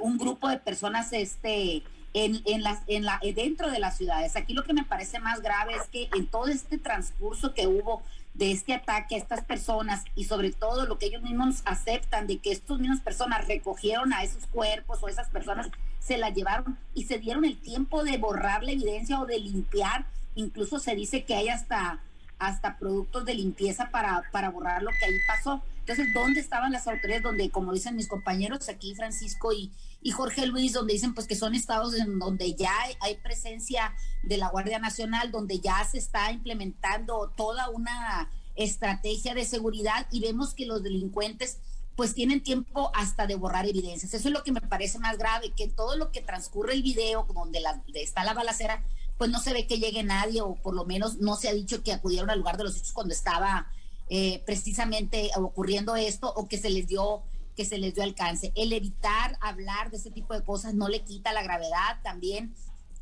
un 0.01 0.19
grupo 0.19 0.49
de 0.49 0.59
personas 0.59 1.13
este 1.13 1.83
en, 2.15 2.43
en, 2.45 2.63
las, 2.63 2.83
en 2.87 3.05
la, 3.05 3.21
dentro 3.35 3.71
de 3.71 3.79
las 3.79 3.97
ciudades. 3.97 4.37
Aquí 4.37 4.53
lo 4.53 4.65
que 4.65 4.75
me 4.75 4.85
parece 4.85 5.19
más 5.19 5.41
grave 5.41 5.75
es 5.75 5.89
que 5.89 6.09
en 6.15 6.27
todo 6.27 6.49
este 6.49 6.79
transcurso 6.79 7.55
que 7.55 7.67
hubo 7.67 8.03
de 8.35 8.51
este 8.51 8.73
ataque 8.75 9.15
a 9.15 9.19
estas 9.19 9.45
personas 9.45 10.05
y 10.15 10.25
sobre 10.25 10.53
todo 10.53 10.87
lo 10.87 10.99
que 10.99 11.07
ellos 11.07 11.23
mismos 11.23 11.63
aceptan 11.65 12.27
de 12.27 12.39
que 12.39 12.53
estas 12.53 12.79
mismas 12.79 13.01
personas 13.01 13.47
recogieron 13.47 14.13
a 14.13 14.23
esos 14.23 14.47
cuerpos 14.47 15.03
o 15.03 15.09
esas 15.09 15.29
personas 15.29 15.69
se 15.99 16.17
las 16.17 16.35
llevaron 16.35 16.79
y 16.95 17.05
se 17.05 17.19
dieron 17.19 17.45
el 17.45 17.61
tiempo 17.61 18.03
de 18.05 18.19
borrar 18.19 18.63
la 18.63 18.73
evidencia 18.73 19.21
o 19.21 19.27
de 19.27 19.39
limpiar. 19.39 20.07
Incluso 20.35 20.79
se 20.79 20.95
dice 20.95 21.25
que 21.25 21.35
hay 21.35 21.49
hasta, 21.49 22.01
hasta 22.39 22.79
productos 22.79 23.25
de 23.25 23.35
limpieza 23.35 23.91
para, 23.91 24.23
para 24.33 24.51
borrar 24.51 24.83
lo 24.83 24.91
que 24.91 25.05
ahí 25.05 25.19
pasó. 25.27 25.63
Entonces, 25.81 26.15
¿dónde 26.15 26.41
estaban 26.41 26.73
las 26.73 26.87
autoridades? 26.87 27.23
Donde, 27.23 27.51
como 27.51 27.73
dicen 27.73 27.97
mis 27.97 28.09
compañeros 28.09 28.69
aquí, 28.69 28.95
Francisco 28.95 29.53
y, 29.53 29.71
y 30.03 30.11
Jorge 30.11 30.47
Luis, 30.47 30.73
donde 30.73 30.95
dicen 30.95 31.15
pues 31.15 31.27
que 31.27 31.37
son 31.37 31.55
estados 31.55 31.95
en 31.95 32.19
donde 32.19 32.55
ya 32.55 32.73
hay, 33.01 33.17
presencia 33.17 33.95
de 34.23 34.37
la 34.37 34.49
Guardia 34.49 34.79
Nacional, 34.79 35.31
donde 35.31 35.61
ya 35.61 35.85
se 35.85 35.99
está 35.99 36.33
implementando 36.33 37.33
toda 37.37 37.71
una 37.71 38.31
estrategia 38.57 39.35
de 39.35 39.45
seguridad 39.45 40.07
y 40.11 40.21
vemos 40.21 40.55
que 40.55 40.67
los 40.67 40.83
delincuentes 40.83 41.59
pues 41.97 42.15
tienen 42.15 42.43
tiempo 42.43 42.91
hasta 42.95 43.27
de 43.27 43.37
borrar 43.37 43.67
evidencias. 43.67 44.13
Eso 44.15 44.29
es 44.29 44.35
lo 44.35 44.43
que 44.43 44.53
me 44.53 44.61
parece 44.61 44.99
más 44.99 45.19
grave, 45.19 45.53
que 45.57 45.69
todo 45.69 45.97
lo 45.97 46.11
que 46.11 46.21
transcurre 46.21 46.73
el 46.73 46.83
video 46.83 47.27
donde 47.33 47.61
la, 47.61 47.83
está 47.95 48.25
la 48.25 48.35
balacera, 48.35 48.83
pues 49.19 49.31
no 49.31 49.39
se 49.39 49.53
ve 49.53 49.67
que 49.67 49.79
llegue 49.79 50.03
nadie 50.03 50.41
o 50.41 50.55
por 50.55 50.75
lo 50.75 50.85
menos 50.85 51.19
no 51.19 51.37
se 51.37 51.49
ha 51.49 51.53
dicho 51.53 51.83
que 51.83 51.93
acudieron 51.93 52.31
al 52.31 52.39
lugar 52.39 52.57
de 52.57 52.65
los 52.65 52.77
hechos 52.77 52.93
cuando 52.93 53.15
estaba 53.15 53.69
eh, 54.09 54.43
precisamente 54.45 55.31
ocurriendo 55.37 55.95
esto 55.95 56.33
o 56.35 56.49
que 56.49 56.59
se 56.59 56.71
les 56.71 56.89
dio 56.89 57.23
que 57.57 57.65
se 57.65 57.79
les 57.79 57.95
dio 57.95 58.03
alcance. 58.03 58.53
El 58.55 58.73
evitar 58.73 59.39
hablar 59.41 59.91
de 59.91 59.99
ese 59.99 60.11
tipo 60.11 60.35
de 60.35 60.43
cosas 60.43 60.75
no 60.75 60.89
le 60.89 61.03
quita 61.03 61.33
la 61.33 61.43
gravedad, 61.43 62.01
también 62.03 62.55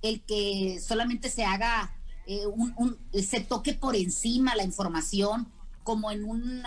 el 0.02 0.23
que 0.23 0.80
solamente 0.80 1.28
se 1.30 1.45
haga 1.45 1.95
eh, 2.26 2.47
un, 2.47 2.97
se 3.23 3.40
toque 3.40 3.75
por 3.75 3.97
encima 3.97 4.54
la 4.54 4.64
información 4.64 5.49
como 5.83 6.11
en, 6.11 6.25
un 6.25 6.62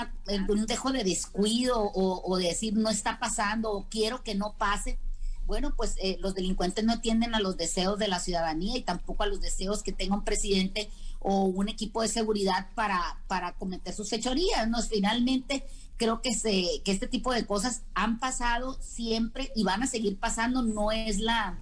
dejo 0.67 0.91
de 0.91 1.03
descuido 1.03 1.91
o, 1.93 2.37
de 2.37 2.47
decir 2.47 2.75
no 2.75 2.89
está 2.89 3.19
pasando 3.19 3.71
o 3.71 3.87
quiero 3.89 4.23
que 4.23 4.35
no 4.35 4.55
pase. 4.57 4.99
Bueno, 5.45 5.73
pues 5.75 5.95
eh, 6.01 6.17
los 6.19 6.35
delincuentes 6.35 6.83
no 6.83 6.93
atienden 6.93 7.35
a 7.35 7.39
los 7.39 7.57
deseos 7.57 7.99
de 7.99 8.07
la 8.07 8.19
ciudadanía 8.19 8.77
y 8.77 8.81
tampoco 8.81 9.23
a 9.23 9.27
los 9.27 9.41
deseos 9.41 9.83
que 9.83 9.91
tenga 9.91 10.15
un 10.15 10.23
presidente 10.23 10.89
o 11.19 11.45
un 11.45 11.69
equipo 11.69 12.01
de 12.01 12.07
seguridad 12.07 12.67
para, 12.75 13.21
para 13.27 13.53
cometer 13.53 13.93
sus 13.93 14.09
fechorías. 14.09 14.67
¿no? 14.67 14.81
Finalmente, 14.81 15.65
creo 16.03 16.21
que, 16.21 16.33
se, 16.33 16.81
que 16.83 16.91
este 16.91 17.07
tipo 17.07 17.31
de 17.31 17.45
cosas 17.45 17.83
han 17.93 18.19
pasado 18.19 18.77
siempre 18.81 19.53
y 19.55 19.63
van 19.63 19.83
a 19.83 19.87
seguir 19.87 20.17
pasando. 20.17 20.61
No 20.61 20.91
es 20.91 21.19
la, 21.19 21.57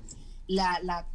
la, 0.48 1.06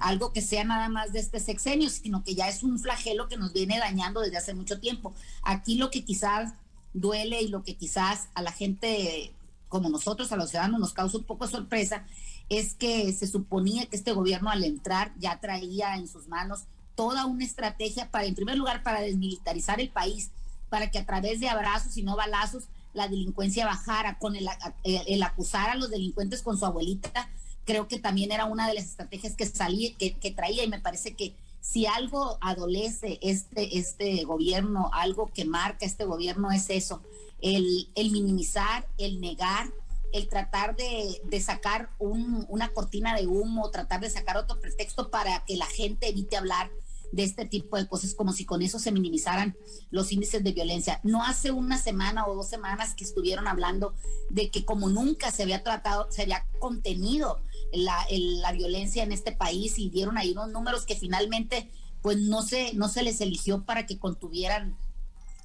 algo 0.00 0.32
que 0.32 0.40
sea 0.40 0.62
nada 0.62 0.88
más 0.88 1.12
de 1.12 1.18
este 1.18 1.40
sexenio, 1.40 1.90
sino 1.90 2.22
que 2.22 2.36
ya 2.36 2.48
es 2.48 2.62
un 2.62 2.78
flagelo 2.78 3.28
que 3.28 3.36
nos 3.36 3.52
viene 3.52 3.80
dañando 3.80 4.20
desde 4.20 4.36
hace 4.36 4.54
mucho 4.54 4.78
tiempo. 4.78 5.12
Aquí 5.42 5.74
lo 5.76 5.90
que 5.90 6.04
quizás 6.04 6.52
duele 6.92 7.42
y 7.42 7.48
lo 7.48 7.64
que 7.64 7.74
quizás 7.74 8.28
a 8.34 8.42
la 8.42 8.52
gente 8.52 9.32
como 9.68 9.88
nosotros, 9.88 10.30
a 10.30 10.36
los 10.36 10.50
ciudadanos, 10.50 10.78
nos 10.78 10.92
causa 10.92 11.18
un 11.18 11.24
poco 11.24 11.46
de 11.46 11.50
sorpresa, 11.50 12.06
es 12.48 12.74
que 12.74 13.12
se 13.12 13.26
suponía 13.26 13.86
que 13.86 13.96
este 13.96 14.12
gobierno 14.12 14.50
al 14.50 14.62
entrar 14.62 15.12
ya 15.18 15.40
traía 15.40 15.96
en 15.96 16.06
sus 16.06 16.28
manos 16.28 16.60
toda 16.94 17.26
una 17.26 17.44
estrategia 17.44 18.08
para, 18.12 18.26
en 18.26 18.36
primer 18.36 18.56
lugar, 18.56 18.84
para 18.84 19.00
desmilitarizar 19.00 19.80
el 19.80 19.88
país, 19.90 20.30
para 20.68 20.90
que 20.90 20.98
a 20.98 21.06
través 21.06 21.40
de 21.40 21.48
abrazos 21.48 21.96
y 21.96 22.02
no 22.02 22.16
balazos 22.16 22.64
la 22.92 23.08
delincuencia 23.08 23.66
bajara, 23.66 24.18
con 24.18 24.36
el, 24.36 24.48
el 24.84 25.22
acusar 25.22 25.70
a 25.70 25.74
los 25.74 25.90
delincuentes 25.90 26.42
con 26.42 26.58
su 26.58 26.64
abuelita, 26.64 27.28
creo 27.64 27.88
que 27.88 27.98
también 27.98 28.32
era 28.32 28.44
una 28.44 28.68
de 28.68 28.74
las 28.74 28.84
estrategias 28.84 29.34
que 29.34 29.46
salía, 29.46 29.90
que, 29.96 30.34
traía 30.34 30.64
y 30.64 30.68
me 30.68 30.80
parece 30.80 31.14
que 31.14 31.34
si 31.60 31.86
algo 31.86 32.38
adolece 32.40 33.18
este, 33.22 33.78
este 33.78 34.24
gobierno, 34.24 34.90
algo 34.92 35.30
que 35.32 35.44
marca 35.44 35.86
este 35.86 36.04
gobierno 36.04 36.52
es 36.52 36.68
eso, 36.68 37.02
el, 37.40 37.88
minimizar, 37.96 38.86
el 38.98 39.20
negar, 39.20 39.72
el 40.12 40.28
tratar 40.28 40.76
de, 40.76 41.20
de 41.24 41.40
sacar 41.40 41.90
un, 41.98 42.46
una 42.48 42.68
cortina 42.68 43.16
de 43.16 43.26
humo, 43.26 43.70
tratar 43.70 44.00
de 44.00 44.10
sacar 44.10 44.36
otro 44.36 44.60
pretexto 44.60 45.10
para 45.10 45.44
que 45.44 45.56
la 45.56 45.66
gente 45.66 46.08
evite 46.08 46.36
hablar 46.36 46.70
de 47.14 47.22
este 47.22 47.46
tipo 47.46 47.76
de 47.76 47.86
cosas, 47.86 48.14
como 48.14 48.32
si 48.32 48.44
con 48.44 48.60
eso 48.60 48.80
se 48.80 48.90
minimizaran 48.90 49.56
los 49.90 50.10
índices 50.10 50.42
de 50.42 50.52
violencia. 50.52 51.00
No 51.04 51.22
hace 51.22 51.52
una 51.52 51.78
semana 51.78 52.26
o 52.26 52.34
dos 52.34 52.48
semanas 52.48 52.94
que 52.94 53.04
estuvieron 53.04 53.46
hablando 53.46 53.94
de 54.30 54.50
que 54.50 54.64
como 54.64 54.88
nunca 54.88 55.30
se 55.30 55.44
había 55.44 55.62
tratado, 55.62 56.08
se 56.10 56.22
había 56.22 56.44
contenido 56.58 57.40
la, 57.72 58.04
la 58.10 58.50
violencia 58.52 59.04
en 59.04 59.12
este 59.12 59.30
país 59.30 59.78
y 59.78 59.90
dieron 59.90 60.18
ahí 60.18 60.32
unos 60.32 60.50
números 60.50 60.86
que 60.86 60.96
finalmente 60.96 61.70
pues 62.02 62.18
no 62.18 62.42
se, 62.42 62.74
no 62.74 62.88
se 62.88 63.04
les 63.04 63.20
eligió 63.20 63.64
para 63.64 63.86
que 63.86 63.98
contuvieran 63.98 64.76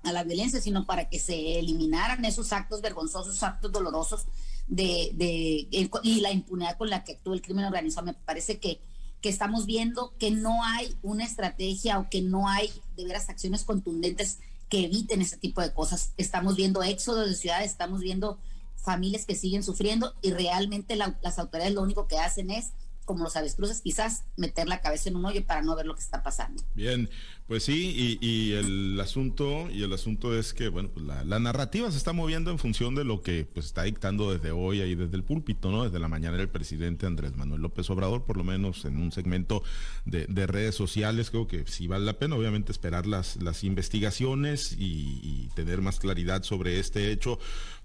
a 0.03 0.11
la 0.11 0.23
violencia, 0.23 0.59
sino 0.61 0.85
para 0.87 1.07
que 1.07 1.19
se 1.19 1.59
eliminaran 1.59 2.25
esos 2.25 2.51
actos 2.51 2.81
vergonzosos, 2.81 3.43
actos 3.43 3.71
dolorosos 3.71 4.25
de, 4.67 5.11
de, 5.13 5.67
y 6.03 6.21
la 6.21 6.31
impunidad 6.31 6.77
con 6.77 6.89
la 6.89 7.03
que 7.03 7.13
actúa 7.13 7.35
el 7.35 7.43
crimen 7.43 7.65
organizado. 7.65 8.07
Me 8.07 8.13
parece 8.13 8.59
que 8.59 8.81
que 9.21 9.29
estamos 9.29 9.65
viendo 9.65 10.13
que 10.17 10.31
no 10.31 10.63
hay 10.63 10.95
una 11.01 11.25
estrategia 11.25 11.99
o 11.99 12.09
que 12.09 12.21
no 12.21 12.47
hay 12.47 12.71
de 12.95 13.05
veras 13.05 13.29
acciones 13.29 13.63
contundentes 13.63 14.39
que 14.69 14.85
eviten 14.85 15.21
ese 15.21 15.37
tipo 15.37 15.61
de 15.61 15.73
cosas. 15.73 16.13
Estamos 16.17 16.55
viendo 16.55 16.83
éxodos 16.83 17.27
de 17.27 17.35
ciudades, 17.35 17.71
estamos 17.71 18.01
viendo 18.01 18.37
familias 18.77 19.25
que 19.25 19.35
siguen 19.35 19.63
sufriendo 19.63 20.15
y 20.21 20.31
realmente 20.31 20.95
las 20.95 21.39
autoridades 21.39 21.73
lo 21.73 21.81
único 21.81 22.07
que 22.07 22.17
hacen 22.17 22.49
es 22.49 22.71
como 23.09 23.23
los 23.23 23.35
avestruces, 23.35 23.81
quizás 23.81 24.23
meter 24.37 24.67
la 24.67 24.81
cabeza 24.81 25.09
en 25.09 25.15
un 25.15 25.25
hoyo 25.25 25.43
para 25.43 25.63
no 25.63 25.75
ver 25.75 25.87
lo 25.87 25.95
que 25.95 26.01
está 26.01 26.21
pasando. 26.21 26.61
Bien, 26.75 27.09
pues 27.47 27.63
sí, 27.63 28.19
y, 28.21 28.51
el 28.53 28.99
asunto, 28.99 29.67
y 29.71 29.81
el 29.81 29.91
asunto 29.93 30.37
es 30.37 30.53
que, 30.53 30.69
bueno, 30.69 30.91
pues 30.93 31.03
la, 31.07 31.39
narrativa 31.39 31.89
se 31.89 31.97
está 31.97 32.13
moviendo 32.13 32.51
en 32.51 32.59
función 32.59 32.93
de 32.93 33.03
lo 33.03 33.23
que 33.23 33.49
pues 33.51 33.65
está 33.65 33.81
dictando 33.81 34.31
desde 34.31 34.51
hoy 34.51 34.81
ahí 34.81 34.93
desde 34.93 35.15
el 35.15 35.23
púlpito, 35.23 35.71
¿no? 35.71 35.85
Desde 35.85 35.97
la 35.97 36.07
mañana 36.07 36.39
el 36.39 36.49
presidente 36.49 37.07
Andrés 37.07 37.35
Manuel 37.35 37.63
López 37.63 37.89
Obrador, 37.89 38.25
por 38.25 38.37
lo 38.37 38.43
menos 38.43 38.85
en 38.85 38.97
un 38.97 39.11
segmento 39.11 39.63
de, 40.05 40.27
redes 40.45 40.75
sociales, 40.75 41.31
creo 41.31 41.47
que 41.47 41.65
sí 41.65 41.87
vale 41.87 42.05
la 42.05 42.19
pena, 42.19 42.35
obviamente, 42.35 42.71
esperar 42.71 43.07
las, 43.07 43.37
las 43.37 43.63
investigaciones 43.63 44.75
y 44.77 45.49
tener 45.55 45.81
más 45.81 45.97
claridad 45.97 46.43
sobre 46.43 46.77
este 46.77 47.11
hecho 47.11 47.39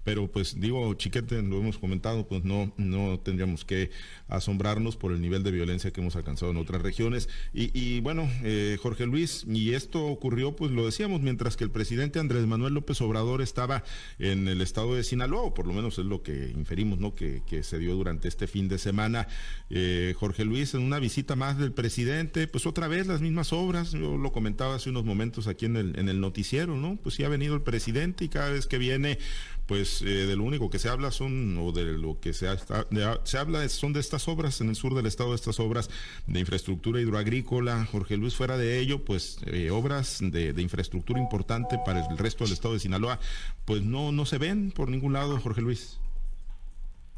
pero 0.05 0.31
pues 0.31 0.59
digo, 0.59 0.93
chiquete, 0.93 1.41
lo 1.41 1.59
hemos 1.59 1.79
comentado, 1.79 2.27
pues 2.27 2.43
no, 2.43 2.71
no 2.77 3.19
tendríamos 3.19 3.65
que 3.65 3.89
asombrarnos 4.27 4.95
por 4.97 5.11
el 5.11 5.19
nivel 5.19 5.41
de 5.41 5.49
violencia 5.49 5.91
que 5.91 5.99
hemos 5.99 6.15
alcanzado 6.15 6.51
en 6.51 6.57
otras 6.57 6.83
regiones. 6.83 7.27
Y, 7.53 7.99
bueno, 8.01 8.29
eh, 8.43 8.77
Jorge 8.79 9.07
Luis, 9.07 9.45
y 9.47 9.73
esto 9.73 10.05
ocurrió, 10.05 10.55
pues 10.55 10.71
lo 10.71 10.85
decíamos, 10.85 11.21
mientras 11.21 11.57
que 11.57 11.63
el 11.63 11.71
presidente 11.71 12.19
Andrés 12.19 12.45
Manuel 12.45 12.75
López 12.75 13.01
Obrador 13.01 13.41
estaba 13.41 13.83
en 14.19 14.47
el 14.47 14.61
estado 14.61 14.93
de 14.93 15.03
Sinaloa, 15.03 15.41
o 15.41 15.53
por 15.55 15.65
lo 15.65 15.73
menos 15.73 15.97
es 15.97 16.05
lo 16.05 16.21
que 16.21 16.51
inferimos, 16.55 16.99
¿no? 16.99 17.15
Que, 17.15 17.41
se 17.63 17.79
dio 17.79 17.95
durante 17.95 18.27
este 18.27 18.45
fin 18.47 18.67
de 18.67 18.77
semana. 18.77 19.27
Eh, 19.71 20.13
Jorge 20.17 20.45
Luis, 20.45 20.75
en 20.75 20.81
una 20.81 20.99
visita 20.99 21.35
más 21.35 21.57
del 21.57 21.71
presidente, 21.71 22.47
pues 22.47 22.67
otra 22.67 22.87
vez 22.87 23.07
las 23.07 23.21
mismas 23.21 23.53
obras, 23.53 23.93
yo 23.93 24.17
lo 24.17 24.31
comentaba 24.31 24.75
hace 24.75 24.91
unos 24.91 25.03
momentos 25.05 25.47
aquí 25.47 25.65
en 25.65 25.77
el, 25.77 25.97
en 25.97 26.09
el 26.09 26.19
noticiero, 26.19 26.75
¿no? 26.75 26.97
Pues 26.97 27.15
sí 27.15 27.23
ha 27.23 27.29
venido 27.29 27.55
el 27.55 27.61
presidente 27.61 28.25
y 28.25 28.29
cada 28.29 28.49
vez 28.49 28.67
que 28.67 28.77
viene 28.77 29.17
pues 29.67 30.01
eh, 30.01 30.05
de 30.05 30.35
lo 30.35 30.43
único 30.43 30.69
que 30.69 30.79
se 30.79 30.89
habla 30.89 31.11
son, 31.11 31.57
o 31.57 31.71
de 31.71 31.85
lo 31.85 32.19
que 32.19 32.33
se, 32.33 32.47
se 33.23 33.37
habla 33.37 33.67
son 33.69 33.93
de 33.93 33.99
estas 33.99 34.27
obras 34.27 34.61
en 34.61 34.69
el 34.69 34.75
sur 34.75 34.93
del 34.93 35.05
estado, 35.05 35.29
de 35.29 35.35
estas 35.35 35.59
obras 35.59 35.89
de 36.27 36.39
infraestructura 36.39 37.01
hidroagrícola. 37.01 37.85
Jorge 37.85 38.17
Luis, 38.17 38.35
fuera 38.35 38.57
de 38.57 38.79
ello, 38.79 39.03
pues 39.03 39.39
eh, 39.45 39.71
obras 39.71 40.19
de, 40.21 40.53
infraestructura 40.61 41.19
importante 41.19 41.79
para 41.85 42.05
el 42.05 42.17
resto 42.17 42.43
del 42.43 42.53
estado 42.53 42.73
de 42.75 42.79
Sinaloa, 42.79 43.19
pues 43.65 43.81
no, 43.81 44.11
no 44.11 44.25
se 44.25 44.37
ven 44.37 44.71
por 44.71 44.89
ningún 44.89 45.13
lado, 45.13 45.39
Jorge 45.39 45.61
Luis. 45.61 45.99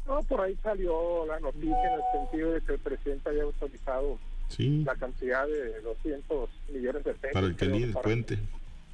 No, 0.06 0.22
por 0.22 0.40
ahí 0.40 0.56
salió 0.62 1.26
la 1.26 1.38
noticia 1.40 1.76
en 1.76 1.92
el 1.92 2.02
sentido 2.12 2.52
de 2.52 2.60
que 2.62 2.72
el 2.72 2.78
presidente 2.78 3.28
había 3.28 3.42
autorizado 3.42 4.18
la 4.56 4.94
cantidad 4.96 5.46
de 5.46 5.80
200 5.82 6.50
millones 6.72 7.04
de 7.04 7.12
pesos. 7.12 7.34
Para 7.34 7.46
el 7.46 7.56
que 7.56 7.66
el 7.66 7.92
puente 7.92 8.38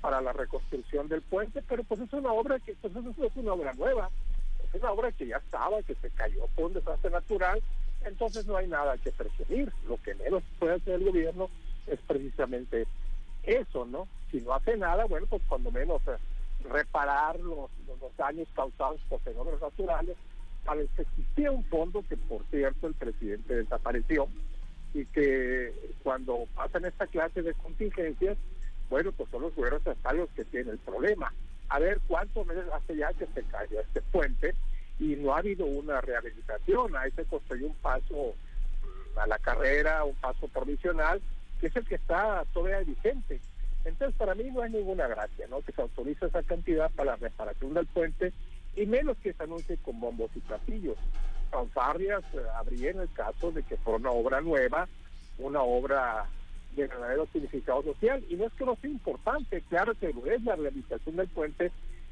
para 0.05 0.21
la 0.21 0.35
reconstrucción 0.35 1.09
del 1.09 1.23
puente, 1.23 1.63
pero 1.67 1.83
pues 1.83 1.99
es 1.99 2.13
una 2.13 2.31
obra 2.31 2.59
que 2.59 2.75
pues 2.75 2.95
eso 2.95 3.25
es 3.25 3.37
una 3.37 3.55
obra 3.55 3.73
nueva, 3.73 4.11
es 4.63 4.75
una 4.79 4.93
obra 4.93 5.11
que 5.13 5.27
ya 5.29 5.39
estaba, 5.39 5.83
que 5.83 5.95
se 5.95 6.11
cayó 6.11 6.47
por 6.55 6.67
un 6.67 6.75
desastre 6.75 7.11
natural, 7.11 7.63
entonces 8.05 8.45
no 8.45 8.59
hay 8.59 8.69
nada 8.69 8.99
que 8.99 9.13
presumir, 9.13 9.73
lo 9.89 9.97
que 10.03 10.15
menos 10.17 10.43
puede 10.59 10.75
hacer 10.75 10.97
el 10.97 11.07
gobierno 11.07 11.49
es 11.87 11.99
precisamente 12.07 12.87
eso, 13.45 13.87
¿no? 13.87 14.07
Si 14.31 14.43
no 14.43 14.53
hace 14.53 14.77
nada, 14.77 15.07
bueno, 15.07 15.27
pues 15.27 15.41
cuando 15.49 15.71
menos 15.71 16.03
eh, 16.07 16.19
reparar 16.71 17.41
los, 17.41 17.71
los, 17.89 18.15
daños 18.19 18.49
causados 18.55 19.01
por 19.09 19.21
fenómenos 19.21 19.63
naturales, 19.63 20.19
para 20.67 20.83
que 20.85 21.01
existía 21.01 21.51
un 21.51 21.65
fondo 21.65 22.05
que 22.07 22.19
por 22.19 22.45
cierto 22.51 22.89
el 22.89 22.95
presidente 22.95 23.55
desapareció 23.55 24.29
y 24.93 25.07
que 25.07 25.73
cuando 26.03 26.47
pasan 26.55 26.85
esta 26.85 27.07
clase 27.07 27.41
de 27.41 27.55
contingencias 27.55 28.37
bueno, 28.91 29.13
pues 29.13 29.31
son 29.31 29.43
los 29.43 29.55
gobiernos 29.55 29.81
estatales 29.81 30.21
los 30.21 30.31
que 30.31 30.45
tienen 30.45 30.75
el 30.75 30.79
problema. 30.79 31.33
A 31.69 31.79
ver 31.79 32.01
cuántos 32.07 32.47
meses 32.47 32.65
hace 32.73 32.97
ya 32.97 33.13
que 33.13 33.27
se 33.27 33.43
cayó 33.45 33.81
este 33.81 34.01
puente 34.03 34.55
y 34.99 35.17
no 35.17 35.35
ha 35.35 35.39
habido 35.39 35.67
una 35.67 36.01
rehabilitación. 36.01 36.97
Ahí 36.97 37.11
se 37.13 37.25
construyó 37.25 37.67
un 37.67 37.75
paso 37.77 38.35
mm, 39.15 39.19
a 39.19 39.27
la 39.27 39.39
carrera, 39.39 40.05
un 40.05 40.15
paso 40.17 40.49
provisional, 40.49 41.21
que 41.61 41.69
es 41.69 41.77
el 41.77 41.85
que 41.87 41.97
está 41.97 42.45
todavía 42.53 42.81
vigente. 42.81 43.41
Entonces, 43.85 44.17
para 44.17 44.35
mí 44.35 44.45
no 44.51 44.63
hay 44.63 44.73
ninguna 44.73 45.07
gracia, 45.07 45.47
¿no? 45.49 45.61
Que 45.61 45.73
se 45.73 45.83
autorice 45.83 46.27
esa 46.27 46.43
cantidad 46.43 46.91
para 46.93 47.13
la 47.13 47.17
reparación 47.17 47.75
del 47.75 47.87
puente 47.87 48.33
y 48.77 48.87
menos 48.87 49.17
que 49.19 49.33
se 49.33 49.43
anuncie 49.43 49.77
con 49.79 50.01
bombos 50.01 50.31
y 50.35 50.41
platillos. 50.41 50.97
Fanfarrias 51.51 52.23
eh, 52.33 52.41
habría 52.57 52.91
en 52.91 53.01
el 53.01 53.13
caso 53.13 53.53
de 53.53 53.63
que 53.63 53.77
fuera 53.77 53.99
una 53.99 54.11
obra 54.11 54.41
nueva, 54.41 54.89
una 55.39 55.63
obra 55.63 56.27
de 56.75 56.87
verdadero 56.89 57.27
significado 57.33 57.83
social. 57.83 58.25
Y 58.29 58.37
no 58.37 58.47
es 58.47 58.53
que 58.55 58.65
no 58.65 58.77
sea 58.77 58.91
importante, 58.91 59.63
claro 59.69 59.95
que 59.95 60.09
es 60.09 60.45
la 60.45 60.57
realización 60.57 61.17
del 61.17 61.29
puente, 61.29 61.71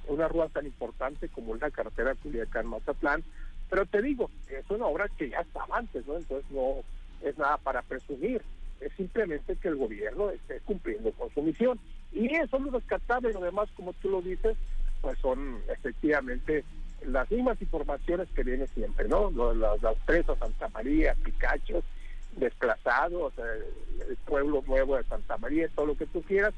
una 0.08 0.28
ruta 0.28 0.48
tan 0.48 0.66
importante 0.66 1.28
como 1.28 1.54
la 1.54 1.70
carretera 1.70 2.14
Culiacán-Mazatlán, 2.16 3.22
pero 3.70 3.86
te 3.86 4.02
digo, 4.02 4.30
es 4.48 4.68
una 4.70 4.86
obra 4.86 5.08
que 5.16 5.30
ya 5.30 5.40
estaba 5.40 5.78
antes, 5.78 6.06
¿no? 6.06 6.16
Entonces 6.16 6.50
no 6.50 6.82
es 7.22 7.38
nada 7.38 7.56
para 7.58 7.82
presumir, 7.82 8.42
es 8.80 8.92
simplemente 8.94 9.56
que 9.56 9.68
el 9.68 9.76
gobierno 9.76 10.30
esté 10.30 10.60
cumpliendo 10.60 11.12
con 11.12 11.32
su 11.32 11.42
misión. 11.42 11.78
Y 12.12 12.34
eso 12.34 12.56
es 12.56 12.62
lo 12.64 12.70
rescatable, 12.72 13.32
lo 13.32 13.40
demás, 13.40 13.70
como 13.74 13.92
tú 13.94 14.10
lo 14.10 14.20
dices, 14.20 14.56
pues 15.00 15.18
son 15.20 15.62
efectivamente 15.70 16.64
las 17.06 17.30
mismas 17.30 17.60
informaciones 17.62 18.28
que 18.34 18.44
viene 18.44 18.66
siempre, 18.68 19.08
¿no? 19.08 19.30
Las, 19.54 19.80
las 19.82 19.96
presas 20.04 20.38
Santa 20.38 20.68
María, 20.68 21.16
Picacho, 21.24 21.82
desplazados, 22.36 23.32
el 24.08 24.16
pueblo 24.24 24.62
nuevo 24.66 24.96
de 24.96 25.04
Santa 25.04 25.36
María, 25.38 25.68
todo 25.74 25.86
lo 25.86 25.96
que 25.96 26.06
tú 26.06 26.22
quieras, 26.22 26.54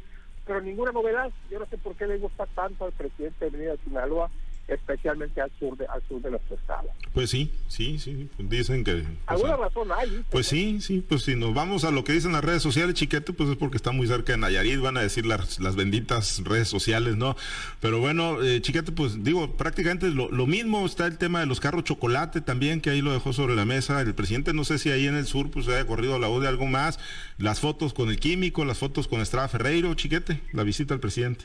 pero 0.47 0.61
ninguna 0.61 0.93
novedad. 0.93 1.31
Yo 1.51 1.59
no 1.59 1.67
sé 1.67 1.79
por 1.79 1.95
qué 1.97 2.07
le 2.07 2.19
gusta 2.19 2.47
tanto 2.47 2.85
al 2.85 2.93
presidente 2.93 3.51
de 3.51 3.79
Sinaloa 3.85 4.31
especialmente 4.69 5.41
al 5.41 5.51
sur 5.59 5.77
de, 5.77 5.87
al 5.87 6.03
sur 6.09 6.21
de 6.23 6.31
nuestro 6.31 6.57
estado. 6.57 6.89
Pues 7.13 7.31
sí, 7.31 7.53
sí, 7.69 7.99
sí, 7.99 8.29
dicen 8.39 8.83
que... 8.83 8.95
Pues, 8.95 9.07
Alguna 9.27 9.57
razón 9.57 9.89
hay. 9.93 10.25
Pues 10.31 10.47
sí, 10.47 10.81
sí, 10.81 11.05
pues 11.07 11.23
si 11.23 11.37
nos 11.37 11.55
vamos 11.55 11.85
a 11.85 11.91
lo 11.91 12.03
que 12.05 12.13
dicen 12.13 12.33
las 12.33 12.45
redes 12.45 12.63
sociales, 12.63 12.95
chiquete, 12.95 13.33
pues 13.33 13.51
es 13.51 13.57
porque 13.57 13.77
está 13.77 13.93
muy 13.93 14.07
cerca 14.07 14.33
de 14.33 14.39
Nayarit, 14.39 14.81
van 14.81 14.97
a 14.97 15.03
decir 15.03 15.27
las, 15.27 15.61
las 15.61 15.77
benditas 15.77 16.43
redes 16.45 16.69
sociales, 16.69 17.17
¿no? 17.17 17.37
Pero 17.81 18.01
bueno, 18.01 18.43
eh, 18.43 18.61
chiquete, 18.61 18.93
pues 18.93 19.23
digo, 19.23 19.57
prácticamente 19.57 20.09
lo, 20.09 20.31
lo, 20.31 20.47
mismo 20.47 20.87
está 20.87 21.07
el 21.07 21.19
tema 21.19 21.41
de 21.41 21.47
los 21.47 21.61
carros 21.61 21.85
chocolate 21.85 22.41
también, 22.41 22.81
que 22.81 22.91
ahí 22.91 23.03
lo 23.03 23.13
dejó 23.13 23.33
sobre 23.33 23.55
la 23.55 23.65
mesa. 23.65 24.01
El 24.01 24.15
presidente, 24.15 24.53
no 24.53 24.65
sé 24.65 24.79
si 24.79 24.91
ahí 24.91 25.07
en 25.07 25.15
el 25.15 25.27
sur, 25.27 25.51
pues 25.51 25.69
haya 25.69 25.87
corrido 25.87 26.19
la 26.19 26.29
voz 26.29 26.43
de 26.43 26.49
algo 26.49 26.67
más, 26.67 26.99
las 27.39 27.61
fotos 27.61 27.93
con 27.93 28.09
el 28.09 28.19
químico, 28.19 28.65
las 28.65 28.79
fotos 28.79 29.09
con 29.09 29.21
Estrada 29.21 29.49
Ferreiro, 29.49 29.95
chiquete, 29.95 30.41
la 30.53 30.63
visita 30.63 30.95
al 30.95 31.01
presidente. 31.01 31.45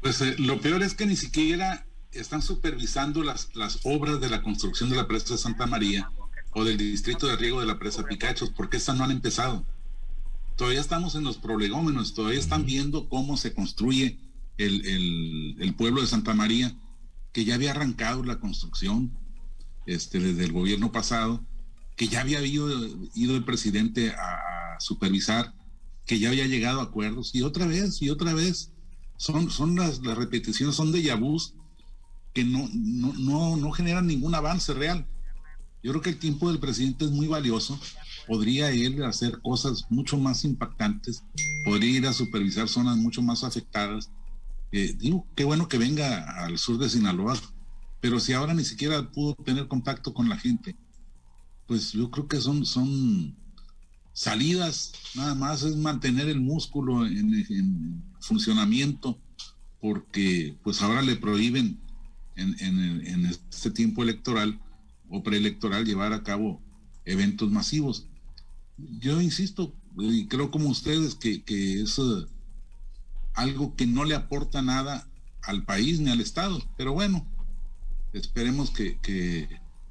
Pues 0.00 0.20
eh, 0.22 0.34
lo 0.38 0.60
peor 0.60 0.82
es 0.82 0.94
que 0.94 1.06
ni 1.06 1.16
siquiera 1.16 1.84
están 2.12 2.42
supervisando 2.42 3.22
las, 3.22 3.54
las 3.54 3.80
obras 3.84 4.20
de 4.20 4.28
la 4.28 4.42
construcción 4.42 4.90
de 4.90 4.96
la 4.96 5.06
presa 5.06 5.34
de 5.34 5.38
Santa 5.38 5.66
María 5.66 6.10
o 6.52 6.64
del 6.64 6.76
distrito 6.76 7.26
de 7.26 7.36
riego 7.36 7.60
de 7.60 7.66
la 7.66 7.78
presa 7.78 8.04
Picachos, 8.04 8.50
porque 8.50 8.76
estas 8.76 8.96
no 8.96 9.04
han 9.04 9.12
empezado. 9.12 9.64
Todavía 10.56 10.80
estamos 10.80 11.14
en 11.14 11.24
los 11.24 11.38
prolegómenos, 11.38 12.14
todavía 12.14 12.40
están 12.40 12.66
viendo 12.66 13.08
cómo 13.08 13.36
se 13.36 13.54
construye 13.54 14.18
el, 14.58 15.56
el, 15.58 15.74
pueblo 15.74 16.00
de 16.00 16.06
Santa 16.06 16.34
María, 16.34 16.76
que 17.32 17.44
ya 17.44 17.54
había 17.54 17.70
arrancado 17.70 18.24
la 18.24 18.40
construcción 18.40 19.10
este, 19.86 20.18
desde 20.18 20.44
el 20.44 20.52
gobierno 20.52 20.92
pasado, 20.92 21.42
que 21.96 22.08
ya 22.08 22.20
había 22.20 22.44
ido, 22.44 22.68
ido 23.14 23.36
el 23.36 23.44
presidente 23.44 24.10
a, 24.10 24.78
supervisar, 24.80 25.54
que 26.06 26.18
ya 26.18 26.30
había 26.30 26.46
llegado 26.46 26.80
a 26.80 26.84
acuerdos, 26.84 27.34
y 27.34 27.42
otra 27.42 27.66
vez, 27.66 28.00
y 28.00 28.08
otra 28.08 28.32
vez, 28.32 28.72
son, 29.18 29.50
son 29.50 29.76
las, 29.76 30.00
las 30.00 30.16
repeticiones, 30.16 30.74
son 30.74 30.90
de 30.90 31.02
yabús 31.02 31.54
que 32.32 32.44
no, 32.44 32.68
no, 32.72 33.12
no, 33.14 33.56
no 33.56 33.70
generan 33.72 34.06
ningún 34.06 34.34
avance 34.34 34.72
real. 34.74 35.06
Yo 35.82 35.92
creo 35.92 36.02
que 36.02 36.10
el 36.10 36.18
tiempo 36.18 36.50
del 36.50 36.60
presidente 36.60 37.04
es 37.04 37.10
muy 37.10 37.26
valioso. 37.26 37.78
Podría 38.26 38.70
él 38.70 39.02
hacer 39.02 39.40
cosas 39.40 39.86
mucho 39.88 40.18
más 40.18 40.44
impactantes, 40.44 41.24
podría 41.64 41.98
ir 41.98 42.06
a 42.06 42.12
supervisar 42.12 42.68
zonas 42.68 42.96
mucho 42.96 43.22
más 43.22 43.42
afectadas. 43.42 44.10
Eh, 44.72 44.94
digo, 44.98 45.26
qué 45.34 45.44
bueno 45.44 45.68
que 45.68 45.78
venga 45.78 46.44
al 46.44 46.58
sur 46.58 46.78
de 46.78 46.88
Sinaloa, 46.88 47.36
pero 48.00 48.20
si 48.20 48.32
ahora 48.32 48.54
ni 48.54 48.64
siquiera 48.64 49.10
pudo 49.10 49.34
tener 49.34 49.66
contacto 49.66 50.14
con 50.14 50.28
la 50.28 50.38
gente, 50.38 50.76
pues 51.66 51.92
yo 51.92 52.10
creo 52.10 52.28
que 52.28 52.40
son, 52.40 52.64
son 52.64 53.36
salidas, 54.12 54.92
nada 55.14 55.34
más 55.34 55.62
es 55.62 55.76
mantener 55.76 56.28
el 56.28 56.40
músculo 56.40 57.06
en, 57.06 57.34
en 57.34 58.04
funcionamiento, 58.20 59.18
porque 59.80 60.56
pues 60.62 60.82
ahora 60.82 61.02
le 61.02 61.16
prohíben 61.16 61.80
en, 62.40 62.56
en, 62.60 63.06
en 63.06 63.26
este 63.26 63.70
tiempo 63.70 64.02
electoral 64.02 64.60
o 65.08 65.22
preelectoral 65.22 65.84
llevar 65.84 66.12
a 66.12 66.22
cabo 66.22 66.62
eventos 67.04 67.50
masivos. 67.50 68.06
Yo 68.76 69.20
insisto, 69.20 69.74
y 69.98 70.26
creo 70.26 70.50
como 70.50 70.68
ustedes, 70.68 71.14
que, 71.14 71.42
que 71.42 71.82
es 71.82 71.98
eh, 71.98 72.26
algo 73.34 73.74
que 73.76 73.86
no 73.86 74.04
le 74.04 74.14
aporta 74.14 74.62
nada 74.62 75.06
al 75.42 75.64
país 75.64 76.00
ni 76.00 76.10
al 76.10 76.20
Estado. 76.20 76.62
Pero 76.76 76.92
bueno, 76.92 77.26
esperemos 78.12 78.70
que, 78.70 78.98
que 79.00 79.48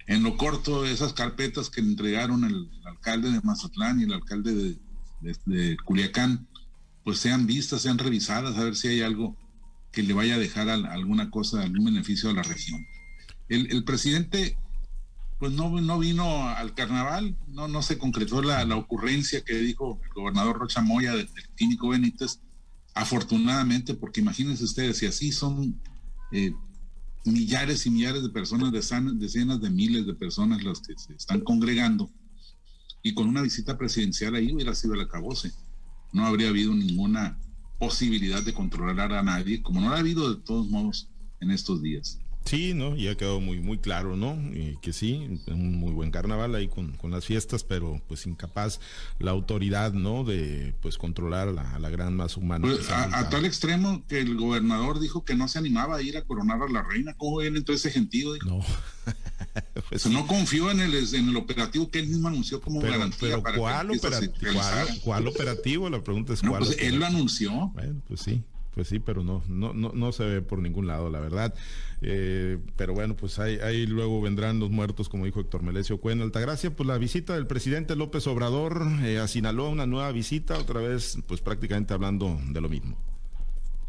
en 0.08 0.24
lo 0.24 0.38
corto 0.38 0.86
esas 0.86 1.14
carpetas 1.14 1.70
que 1.70 1.82
entregaron 1.82 2.44
el, 2.44 2.70
alcalde 2.86 3.32
de 3.32 3.42
Mazatlán 3.42 4.00
y 4.00 4.04
el 4.04 4.14
alcalde 4.14 4.54
de, 5.22 5.36
de, 5.46 5.78
Culiacán, 5.86 6.48
pues 7.04 7.20
sean 7.20 7.46
vistas, 7.46 7.82
sean 7.82 7.98
revisadas, 7.98 8.58
a 8.58 8.64
ver 8.64 8.76
si 8.76 8.88
hay 8.88 9.02
algo 9.02 9.38
que 9.92 10.04
le 10.04 10.14
vaya 10.14 10.36
a 10.36 10.40
dejar 10.40 10.70
alguna 10.70 11.30
cosa, 11.30 11.62
algún 11.62 11.86
beneficio 11.86 12.30
a 12.30 12.34
la 12.34 12.44
región. 12.44 12.86
El, 13.48 13.84
presidente 13.84 14.56
pues 15.40 15.52
no, 15.54 15.82
no 15.82 15.98
vino 15.98 16.48
al 16.48 16.76
carnaval, 16.76 17.36
no, 17.48 17.68
no 17.68 17.82
se 17.82 17.98
concretó 17.98 18.42
la, 18.42 18.64
ocurrencia 18.76 19.44
que 19.44 19.56
dijo 19.56 20.00
el 20.04 20.14
gobernador 20.14 20.60
Rocha 20.60 20.82
Moya 20.82 21.16
del, 21.16 21.30
químico 21.56 21.90
Benítez, 21.90 22.40
afortunadamente, 22.94 23.96
porque 23.96 24.22
imagínense 24.22 24.64
ustedes, 24.64 24.98
si 24.98 25.08
así 25.08 25.32
son 25.32 25.80
eh, 26.32 26.54
millares 27.26 27.86
y 27.86 27.90
millares 27.90 28.22
de 28.22 28.30
personas, 28.30 28.72
decenas 28.72 29.62
de 29.62 29.70
miles 29.70 30.06
de 30.06 30.14
personas 30.14 30.64
las 30.64 30.82
que 30.82 30.98
se 30.98 31.14
están 31.14 31.42
congregando, 31.42 32.12
y 33.02 33.14
con 33.14 33.28
una 33.28 33.42
visita 33.42 33.78
presidencial 33.78 34.36
ahí 34.36 34.54
hubiera 34.54 34.76
sido 34.76 34.94
el 34.94 35.02
acabose. 35.02 35.54
No 36.12 36.26
habría 36.26 36.50
habido 36.50 36.74
ninguna 36.76 37.40
posibilidad 37.80 38.44
de 38.44 38.54
controlar 38.54 39.14
a 39.14 39.24
nadie, 39.24 39.64
como 39.64 39.82
no 39.82 39.90
lo 39.90 39.96
ha 39.96 40.00
habido 40.00 40.36
de 40.36 40.42
todos 40.42 40.68
modos 40.70 41.10
en 41.40 41.52
estos 41.52 41.82
días. 41.82 42.20
Sí, 42.46 42.74
¿no? 42.74 42.96
Y 42.96 43.08
ha 43.08 43.16
quedado 43.16 43.40
muy, 43.40 43.60
muy 43.60 43.78
claro, 43.78 44.16
¿no? 44.16 44.36
que 44.82 44.92
sí, 44.92 45.40
un 45.48 45.78
muy 45.78 45.92
buen 45.92 46.10
carnaval 46.10 46.56
ahí 46.56 46.68
con, 46.68 46.98
las 47.12 47.26
fiestas, 47.26 47.64
pero 47.64 48.02
pues 48.08 48.26
incapaz 48.26 48.80
la 49.20 49.32
autoridad, 49.32 49.94
¿no? 49.94 50.24
De 50.24 50.74
pues 50.82 50.98
controlar 50.98 51.50
a 51.50 51.80
la, 51.80 51.90
gran 51.90 52.16
masa 52.16 52.40
humana. 52.40 52.68
Pues, 52.68 52.90
a, 52.90 53.30
tal 53.30 53.46
extremo 53.46 54.04
que 54.08 54.20
el 54.20 54.36
gobernador 54.36 55.00
dijo 55.00 55.24
que 55.24 55.36
no 55.36 55.48
se 55.48 55.60
animaba 55.60 55.98
a 55.98 56.02
ir 56.02 56.18
a 56.18 56.24
coronar 56.24 56.64
a 56.64 56.72
la 56.72 56.82
reina. 56.82 57.14
¿Cómo 57.18 57.38
ven 57.38 57.56
entonces 57.56 57.86
ese 57.86 58.00
sentido? 58.00 58.36
No. 58.46 58.62
pues, 59.90 60.06
no 60.08 60.28
confió 60.28 60.72
en 60.72 60.80
el, 60.80 60.94
en 60.94 61.30
el 61.30 61.36
operativo 61.36 61.90
que 61.90 62.00
él 62.00 62.08
mismo 62.08 62.28
anunció 62.28 62.62
como 62.62 62.80
garantía 62.80 63.42
para 63.42 63.58
¿cuál, 63.58 63.88
¿cuál, 65.04 65.28
operativo? 65.28 65.90
La 65.90 66.04
pregunta 66.04 66.34
es 66.34 66.42
cuál. 66.42 66.64
Pues, 66.64 66.78
él 66.80 66.98
lo 67.00 67.06
anunció. 67.06 67.72
Bueno, 67.74 68.02
pues 68.08 68.22
sí. 68.22 68.44
Pues 68.74 68.88
sí, 68.88 69.00
pero 69.00 69.24
no, 69.24 69.44
no, 69.48 69.74
no, 69.74 69.92
no 69.94 70.12
se 70.12 70.24
ve 70.24 70.42
por 70.42 70.60
ningún 70.60 70.88
lado, 70.88 71.10
la 71.10 71.20
verdad. 71.20 71.54
Eh, 72.02 72.60
pero 72.78 72.94
bueno, 72.94 73.16
pues 73.16 73.40
ahí, 73.40 73.58
ahí, 73.62 73.86
luego 73.86 74.22
vendrán 74.22 74.60
los 74.60 74.70
muertos, 74.70 75.10
como 75.10 75.26
dijo 75.26 75.40
Héctor 75.40 75.64
Melesio 75.64 76.00
Cuen. 76.00 76.22
Altagracia, 76.22 76.74
pues 76.74 76.88
la 76.88 76.98
visita 76.98 77.34
del 77.34 77.48
presidente 77.48 77.96
López 77.96 78.26
Obrador 78.28 78.88
eh, 79.04 79.20
a 79.20 79.28
Sinaloa, 79.28 79.70
una 79.70 79.86
nueva 79.86 80.12
visita, 80.12 80.58
otra 80.58 80.80
vez, 80.80 81.18
pues 81.28 81.42
prácticamente 81.42 81.94
hablando 81.94 82.40
de 82.48 82.62
lo 82.62 82.70
mismo. 82.70 82.96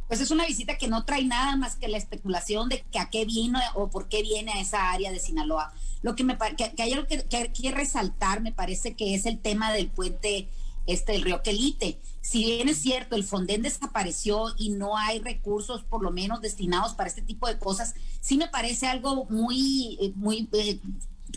Pues 0.09 0.21
es 0.21 0.33
una 0.33 0.45
visita 0.45 0.77
que 0.77 0.89
no 0.89 1.05
trae 1.05 1.25
nada 1.25 1.55
más 1.57 1.77
que 1.77 1.87
la 1.87 1.97
especulación 1.97 2.69
de 2.69 2.83
que 2.91 2.99
a 2.99 3.11
qué 3.11 3.25
vino 3.25 3.61
o 3.75 3.91
por 3.91 4.09
qué 4.09 4.23
viene 4.23 4.51
a 4.51 4.61
esa 4.61 4.91
área 4.91 5.13
de 5.13 5.21
Sinaloa. 5.21 5.73
Lo 6.03 6.17
que 6.17 6.25
me 6.25 6.37
que, 6.57 6.83
hay 6.83 6.93
algo 6.93 7.07
que, 7.07 7.25
que, 7.29 7.71
resaltar, 7.71 8.41
me 8.41 8.53
parece 8.53 8.95
que 8.95 9.15
es 9.15 9.27
el 9.27 9.39
tema 9.39 9.73
del 9.73 9.89
puente 9.89 10.49
este 10.87 11.15
el 11.15 11.23
río 11.23 11.43
Quelite. 11.43 12.01
Si 12.21 12.45
bien 12.45 12.69
es 12.69 12.79
cierto, 12.79 13.17
el 13.17 13.25
Fonden 13.25 13.63
desapareció 13.63 14.47
y 14.59 14.71
no 14.71 14.97
hay 14.97 15.21
recursos 15.21 15.83
por 15.83 16.03
lo 16.03 16.11
menos 16.11 16.41
destinados 16.41 16.95
para 16.95 17.09
este 17.09 17.23
tipo 17.23 17.47
de 17.47 17.59
cosas, 17.59 17.95
sí 18.21 18.37
me 18.37 18.49
parece 18.49 18.87
algo 18.87 19.27
muy, 19.27 19.99
eh, 20.01 20.13
muy 20.17 20.49
eh, 20.53 20.81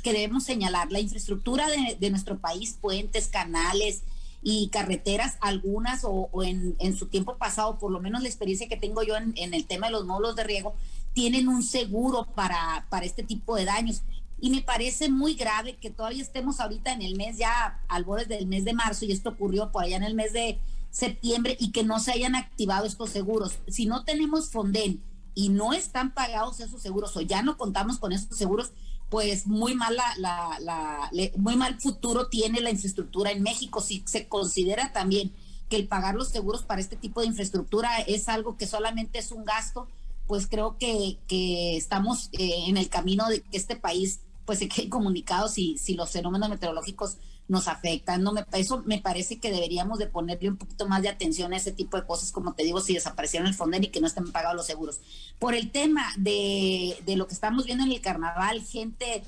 que 0.02 0.14
debemos 0.14 0.44
señalar. 0.44 0.92
La 0.92 1.00
infraestructura 1.00 1.68
de, 2.00 2.10
nuestro 2.10 2.40
país, 2.40 2.78
puentes, 2.80 3.28
canales 3.28 4.04
y 4.42 4.70
carreteras, 4.70 5.38
algunas 5.40 6.02
o, 6.04 6.30
en, 6.44 6.76
en, 6.80 6.98
su 6.98 7.08
tiempo 7.08 7.38
pasado, 7.38 7.78
por 7.80 7.92
lo 7.92 8.00
menos 8.00 8.22
la 8.22 8.28
experiencia 8.28 8.68
que 8.68 8.76
tengo 8.76 9.04
yo 9.04 9.16
en, 9.16 9.34
en 9.38 9.54
el 9.54 9.66
tema 9.66 9.88
de 9.88 9.94
los 9.94 10.06
módulos 10.06 10.36
de 10.36 10.44
riego, 10.44 10.74
tienen 11.14 11.48
un 11.48 11.64
seguro 11.64 12.26
para, 12.36 12.88
para 12.90 13.06
este 13.06 13.24
tipo 13.24 13.56
de 13.56 13.66
daños 13.66 14.02
y 14.44 14.50
me 14.50 14.62
parece 14.62 15.10
muy 15.10 15.36
grave 15.36 15.78
que 15.78 15.90
todavía 15.90 16.22
estemos 16.22 16.60
ahorita 16.60 16.92
en 16.92 17.02
el 17.02 17.16
mes 17.16 17.38
ya 17.38 17.80
al 17.88 18.04
borde 18.04 18.26
del 18.26 18.46
mes 18.46 18.66
de 18.66 18.74
marzo 18.74 19.06
y 19.06 19.14
esto 19.14 19.30
ocurrió 19.30 19.72
por 19.72 19.86
allá 19.86 19.96
en 19.96 20.04
el 20.04 20.16
mes 20.16 20.34
de 20.34 20.60
septiembre 20.92 21.56
y 21.62 21.72
que 21.72 21.86
no 21.86 21.98
se 22.02 22.12
hayan 22.12 22.36
activado 22.36 22.86
estos 22.86 23.10
seguros. 23.10 23.54
Si 23.70 23.86
no 23.86 24.04
tenemos 24.04 24.50
Fonden 24.50 25.02
y 25.34 25.48
no 25.48 25.72
están 25.72 26.14
pagados 26.14 26.60
esos 26.60 26.82
seguros 26.82 27.16
o 27.16 27.22
ya 27.22 27.42
no 27.42 27.58
contamos 27.58 28.00
con 28.00 28.12
esos 28.12 28.38
seguros, 28.38 28.74
pues 29.10 29.48
muy 29.48 29.76
mal 29.76 29.96
la, 29.96 30.58
la, 30.60 31.10
muy 31.38 31.56
mal 31.56 31.80
futuro 31.80 32.28
tiene 32.28 32.60
la 32.60 32.70
infraestructura 32.70 33.32
en 33.32 33.44
México. 33.44 33.80
Si 33.80 34.04
se 34.06 34.28
considera 34.28 34.92
también 34.92 35.32
que 35.70 35.78
el 35.78 35.88
pagar 35.88 36.16
los 36.16 36.28
seguros 36.28 36.64
para 36.64 36.82
este 36.82 36.98
tipo 36.98 37.22
de 37.22 37.28
infraestructura 37.28 38.02
es 38.08 38.28
algo 38.28 38.58
que 38.58 38.68
solamente 38.68 39.20
es 39.20 39.32
un 39.32 39.46
gasto, 39.46 39.88
pues 40.28 40.48
creo 40.48 40.78
que, 40.78 41.18
que 41.30 41.78
estamos 41.78 42.28
eh, 42.34 42.66
en 42.68 42.76
el 42.76 42.90
camino 42.90 43.30
de 43.30 43.40
que 43.40 43.56
este 43.56 43.78
país 43.78 44.20
pues 44.46 44.60
se 44.60 44.68
queden 44.68 44.90
comunicados 44.90 45.54
si, 45.54 45.78
si 45.78 45.96
los 45.96 46.12
fenómenos 46.12 46.50
meteorológicos 46.50 47.18
nos 47.48 47.68
afectan. 47.68 48.24
No 48.24 48.32
me, 48.32 48.46
eso 48.54 48.84
me 48.86 49.00
parece 49.00 49.40
que 49.40 49.52
deberíamos 49.52 50.00
de 50.00 50.08
ponerle 50.08 50.50
un 50.50 50.58
poquito 50.58 50.88
más 50.88 51.02
de 51.02 51.10
atención 51.10 51.54
a 51.54 51.58
ese 51.58 51.72
tipo 51.72 51.98
de 51.98 52.06
cosas, 52.06 52.32
como 52.32 52.54
te 52.54 52.64
digo, 52.64 52.82
si 52.82 52.94
desaparecieron 52.94 53.48
el 53.48 53.54
fondo 53.54 53.78
y 53.78 53.88
que 53.88 54.02
no 54.02 54.08
estén 54.08 54.32
pagados 54.32 54.56
los 54.56 54.66
seguros. 54.66 55.00
Por 55.40 55.54
el 55.54 55.72
tema 55.72 56.06
de, 56.18 56.98
de 57.06 57.16
lo 57.16 57.28
que 57.28 57.34
estamos 57.34 57.66
viendo 57.66 57.84
en 57.84 57.92
el 57.92 58.02
carnaval, 58.02 58.62
gente 58.62 59.24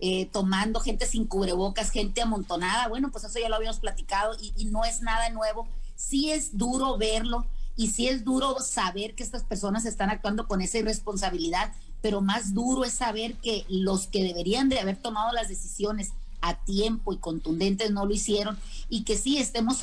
eh, 0.00 0.26
tomando, 0.26 0.80
gente 0.80 1.06
sin 1.06 1.26
cubrebocas, 1.26 1.90
gente 1.90 2.22
amontonada, 2.22 2.88
bueno, 2.88 3.10
pues 3.10 3.24
eso 3.24 3.38
ya 3.38 3.48
lo 3.48 3.56
habíamos 3.56 3.80
platicado 3.80 4.34
y, 4.40 4.52
y 4.56 4.64
no 4.66 4.84
es 4.84 5.02
nada 5.02 5.30
nuevo. 5.30 5.68
Sí 5.96 6.30
es 6.30 6.56
duro 6.56 6.96
verlo 6.96 7.46
y 7.76 7.88
sí 7.88 8.08
es 8.08 8.24
duro 8.24 8.58
saber 8.60 9.14
que 9.14 9.22
estas 9.22 9.44
personas 9.44 9.86
están 9.86 10.10
actuando 10.10 10.46
con 10.46 10.60
esa 10.60 10.78
irresponsabilidad, 10.78 11.72
pero 12.02 12.20
más 12.20 12.54
duro 12.54 12.84
es 12.84 12.92
saber 12.92 13.34
que 13.34 13.64
los 13.68 14.06
que 14.06 14.22
deberían 14.22 14.68
de 14.68 14.80
haber 14.80 14.96
tomado 14.96 15.32
las 15.32 15.48
decisiones 15.48 16.12
a 16.42 16.54
tiempo 16.64 17.12
y 17.12 17.18
contundentes 17.18 17.90
no 17.90 18.06
lo 18.06 18.14
hicieron 18.14 18.58
y 18.88 19.04
que 19.04 19.16
sí 19.16 19.38
estemos 19.38 19.80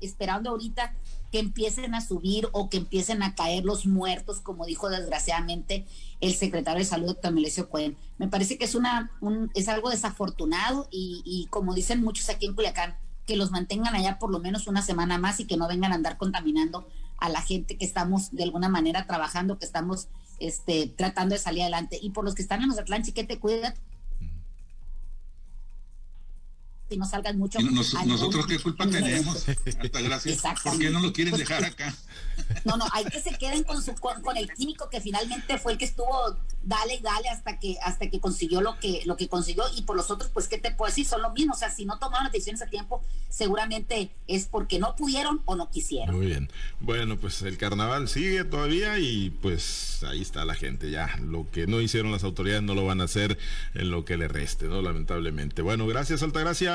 esperando 0.00 0.50
ahorita 0.50 0.94
que 1.30 1.38
empiecen 1.40 1.94
a 1.94 2.00
subir 2.00 2.48
o 2.52 2.70
que 2.70 2.76
empiecen 2.76 3.22
a 3.24 3.34
caer 3.34 3.64
los 3.64 3.86
muertos, 3.86 4.40
como 4.40 4.66
dijo 4.66 4.88
desgraciadamente 4.88 5.84
el 6.20 6.34
secretario 6.34 6.78
de 6.78 6.84
salud, 6.84 7.08
doctor 7.08 7.32
Melesio 7.32 7.68
Cuen. 7.68 7.96
Me 8.18 8.28
parece 8.28 8.56
que 8.56 8.66
es, 8.66 8.76
una, 8.76 9.10
algo 9.66 9.90
desafortunado 9.90 10.86
y, 10.92 11.22
y 11.24 11.46
como 11.50 11.74
dicen 11.74 12.02
muchos 12.02 12.28
aquí 12.28 12.46
en 12.46 12.54
Culiacán, 12.54 12.96
que 13.26 13.36
los 13.36 13.50
mantengan 13.50 13.94
allá 13.94 14.18
por 14.18 14.30
lo 14.30 14.38
menos 14.38 14.66
una 14.66 14.82
semana 14.82 15.18
más 15.18 15.40
y 15.40 15.46
que 15.46 15.56
no 15.56 15.68
vengan 15.68 15.92
a 15.92 15.94
andar 15.94 16.16
contaminando 16.16 16.86
a 17.18 17.28
la 17.28 17.40
gente 17.40 17.76
que 17.76 17.84
estamos 17.84 18.32
de 18.32 18.42
alguna 18.42 18.68
manera 18.68 19.06
trabajando, 19.06 19.58
que 19.58 19.64
estamos 19.64 20.08
este, 20.40 20.88
tratando 20.88 21.34
de 21.34 21.40
salir 21.40 21.62
adelante. 21.62 21.98
Y 22.00 22.10
por 22.10 22.24
los 22.24 22.34
que 22.34 22.42
están 22.42 22.62
en 22.62 22.68
Mazatlán, 22.68 23.02
te 23.02 23.38
cuida. 23.38 23.74
Y 26.90 26.96
no 26.96 27.06
salgan 27.06 27.38
mucho. 27.38 27.58
nosotros 27.60 28.46
qué 28.46 28.58
culpa 28.58 28.86
tenemos. 28.86 29.48
Hasta 29.48 30.00
gracias. 30.00 30.42
¿Por 30.62 30.78
qué 30.78 30.90
no 30.90 31.00
lo 31.00 31.12
quieren 31.12 31.36
dejar 31.36 31.64
acá? 31.64 31.94
No, 32.64 32.76
no, 32.76 32.84
hay 32.92 33.04
que 33.04 33.20
se 33.20 33.30
queden 33.38 33.62
con, 33.62 33.82
su, 33.82 33.94
con, 33.94 34.36
el 34.36 34.52
químico 34.54 34.88
que 34.90 35.00
finalmente 35.00 35.58
fue 35.58 35.72
el 35.72 35.78
que 35.78 35.84
estuvo 35.84 36.36
dale 36.62 36.94
y 36.94 37.00
dale 37.00 37.28
hasta 37.28 37.58
que 37.58 37.76
hasta 37.82 38.08
que 38.08 38.20
consiguió 38.20 38.60
lo 38.60 38.78
que 38.80 39.02
lo 39.06 39.16
que 39.16 39.28
consiguió. 39.28 39.64
Y 39.76 39.82
por 39.82 39.96
los 39.96 40.10
otros 40.10 40.30
pues 40.32 40.48
qué 40.48 40.58
te 40.58 40.72
puedo 40.72 40.90
decir 40.90 41.06
son 41.06 41.22
lo 41.22 41.30
mismo. 41.30 41.54
O 41.54 41.56
sea 41.56 41.70
si 41.70 41.84
no 41.84 41.98
tomaron 41.98 42.24
las 42.24 42.32
decisiones 42.32 42.62
a 42.62 42.66
tiempo 42.66 43.02
seguramente 43.28 44.10
es 44.26 44.46
porque 44.46 44.78
no 44.78 44.96
pudieron 44.96 45.42
o 45.44 45.54
no 45.54 45.70
quisieron. 45.70 46.16
Muy 46.16 46.26
bien. 46.26 46.50
Bueno 46.80 47.18
pues 47.18 47.40
el 47.42 47.56
carnaval 47.56 48.08
sigue 48.08 48.44
todavía 48.44 48.98
y 48.98 49.30
pues 49.30 50.02
ahí 50.02 50.20
está 50.20 50.44
la 50.44 50.54
gente. 50.54 50.90
Ya 50.90 51.16
lo 51.22 51.48
que 51.50 51.66
no 51.66 51.80
hicieron 51.80 52.12
las 52.12 52.24
autoridades 52.24 52.62
no 52.62 52.74
lo 52.74 52.84
van 52.84 53.00
a 53.00 53.04
hacer 53.04 53.38
en 53.74 53.90
lo 53.90 54.04
que 54.04 54.16
le 54.16 54.28
reste 54.28 54.66
no 54.66 54.82
lamentablemente. 54.82 55.62
Bueno 55.62 55.86
gracias 55.86 56.22
Altagracia 56.22 56.73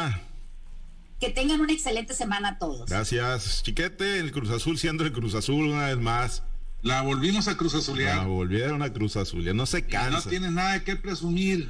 que 1.19 1.29
tengan 1.29 1.59
una 1.61 1.73
excelente 1.73 2.13
semana 2.13 2.49
a 2.49 2.57
todos 2.59 2.89
gracias 2.89 3.61
chiquete 3.63 4.19
el 4.19 4.31
Cruz 4.31 4.49
Azul 4.49 4.77
siendo 4.77 5.03
el 5.03 5.11
Cruz 5.11 5.35
Azul 5.35 5.67
una 5.67 5.87
vez 5.87 5.97
más 5.97 6.43
la 6.81 7.01
volvimos 7.01 7.47
a 7.49 7.57
Cruz 7.57 7.75
Azulear. 7.75 8.17
La 8.17 8.23
volvieron 8.23 8.81
a 8.81 8.93
Cruz 8.93 9.17
Azulear. 9.17 9.55
No 9.55 9.65
se 9.65 9.85
cansa. 9.85 10.11
no 10.11 10.21
tienes 10.21 10.51
nada 10.51 10.73
de 10.73 10.83
qué 10.83 10.95
presumir. 10.95 11.69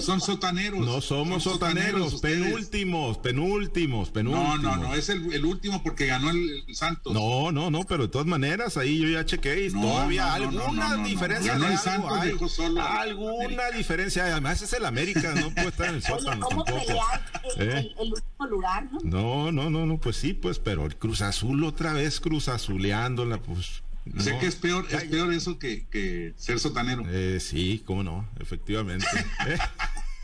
Son 0.00 0.20
sotaneros. 0.20 0.80
No 0.80 1.00
somos 1.00 1.42
sotaneros, 1.42 2.20
penúltimos, 2.20 3.18
penúltimos, 3.18 4.10
penúltimos. 4.10 4.62
No, 4.62 4.76
no, 4.76 4.76
no, 4.76 4.94
es 4.94 5.08
el, 5.08 5.44
último 5.44 5.82
porque 5.82 6.06
ganó 6.06 6.30
el, 6.30 6.64
Santos. 6.72 7.12
No, 7.12 7.52
no, 7.52 7.70
no, 7.70 7.82
pero 7.84 8.04
de 8.04 8.08
todas 8.08 8.26
maneras, 8.26 8.76
ahí 8.76 8.98
yo 8.98 9.08
ya 9.08 9.24
chequé 9.24 9.66
y 9.66 9.72
todavía 9.72 10.34
alguna 10.34 10.96
diferencia. 10.96 11.52
Ganó 11.52 11.68
el 11.68 11.78
Santos, 11.78 12.12
hay, 12.12 12.38
solo. 12.48 12.82
Alguna 12.82 13.70
diferencia, 13.70 14.24
además 14.24 14.62
es 14.62 14.72
el 14.72 14.84
América, 14.84 15.34
no 15.34 15.50
puede 15.50 15.68
estar 15.68 15.88
en 15.88 15.94
el 15.96 16.02
sótano 16.04 16.46
¿cómo 16.46 16.64
tampoco. 16.64 16.86
Pelear 16.86 17.22
el, 17.56 17.68
¿Eh? 17.68 17.94
el, 17.98 18.12
último 18.12 18.46
lugar, 18.48 18.88
¿no? 18.92 18.98
No, 19.02 19.52
no, 19.52 19.70
no, 19.70 19.86
no, 19.86 19.98
pues 19.98 20.16
sí, 20.16 20.34
pues, 20.34 20.58
pero 20.58 20.86
el 20.86 20.96
Cruz 20.96 21.22
Azul 21.22 21.64
otra 21.64 21.92
vez 21.92 22.20
Cruz 22.20 22.48
Azuleándola, 22.48 23.38
pues 23.38 23.82
Sé 24.18 24.38
que 24.38 24.46
es 24.46 24.56
peor, 24.56 24.86
es 24.90 25.04
peor 25.04 25.32
eso 25.32 25.58
que, 25.58 25.86
que 25.88 26.34
ser 26.36 26.58
sotanero. 26.58 27.02
Eh, 27.06 27.38
sí, 27.40 27.82
cómo 27.84 28.02
no, 28.02 28.28
efectivamente. 28.40 29.06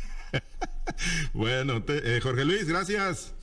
bueno, 1.32 1.82
eh, 1.88 2.20
Jorge 2.22 2.44
Luis, 2.44 2.68
gracias. 2.68 3.34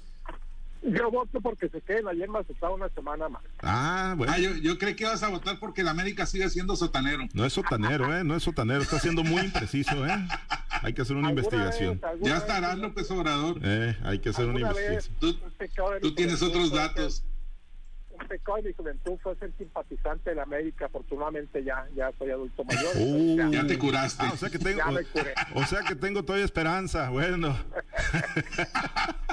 Yo 0.84 1.12
voto 1.12 1.40
porque 1.42 1.70
se 1.70 1.80
queden 1.82 2.08
ayer 2.08 2.28
más 2.28 2.50
está 2.50 2.70
una 2.72 2.90
semana 2.90 3.30
más. 3.30 3.44
Ah, 3.62 4.16
bueno. 4.18 4.34
Ah, 4.34 4.40
yo, 4.40 4.56
yo 4.56 4.80
creí 4.80 4.96
que 4.96 5.04
ibas 5.04 5.22
a 5.22 5.28
votar 5.28 5.60
porque 5.60 5.82
el 5.82 5.88
América 5.88 6.26
sigue 6.26 6.50
siendo 6.50 6.76
sotanero. 6.76 7.28
No 7.34 7.46
es 7.46 7.54
sotanero, 7.54 8.18
¿eh? 8.18 8.24
No 8.24 8.36
es 8.36 8.42
sotanero, 8.42 8.82
está 8.82 9.00
siendo 9.00 9.24
muy 9.24 9.44
impreciso, 9.44 10.08
¿eh? 10.08 10.28
Hay 10.82 10.94
que 10.94 11.04
hacer 11.04 11.16
una 11.16 11.30
investigación. 11.30 12.02
ya 12.22 12.38
estará 12.38 12.76
López 12.76 13.12
Obrador. 13.12 13.60
Eh, 13.62 13.96
hay 14.04 14.20
que 14.20 14.30
hacer 14.30 14.48
una 14.48 14.60
investigación. 14.62 15.16
tú 16.02 16.16
tienes 16.16 16.42
otros 16.42 16.72
datos 16.72 17.24
pecado 18.28 18.58
de 18.58 18.70
mi 18.70 18.74
juventud 18.74 19.18
fue 19.22 19.36
ser 19.36 19.52
simpatizante 19.58 20.30
de 20.32 20.36
la 20.36 20.44
América. 20.44 20.86
Afortunadamente 20.86 21.64
ya, 21.64 21.88
ya 21.96 22.12
soy 22.18 22.32
adulto 22.32 22.64
mayor. 22.64 22.94
Uh, 22.98 23.52
ya, 23.52 23.66
te 23.66 23.78
curaste. 23.78 24.24
Ah, 24.26 24.32
o, 24.34 24.38
sea 24.38 24.50
que 24.50 24.60
tengo, 24.60 24.82
o 25.56 25.66
sea 25.66 25.82
que 25.82 25.96
tengo 25.96 26.24
todavía 26.24 26.46
esperanza. 26.46 27.10
Bueno. 27.10 27.58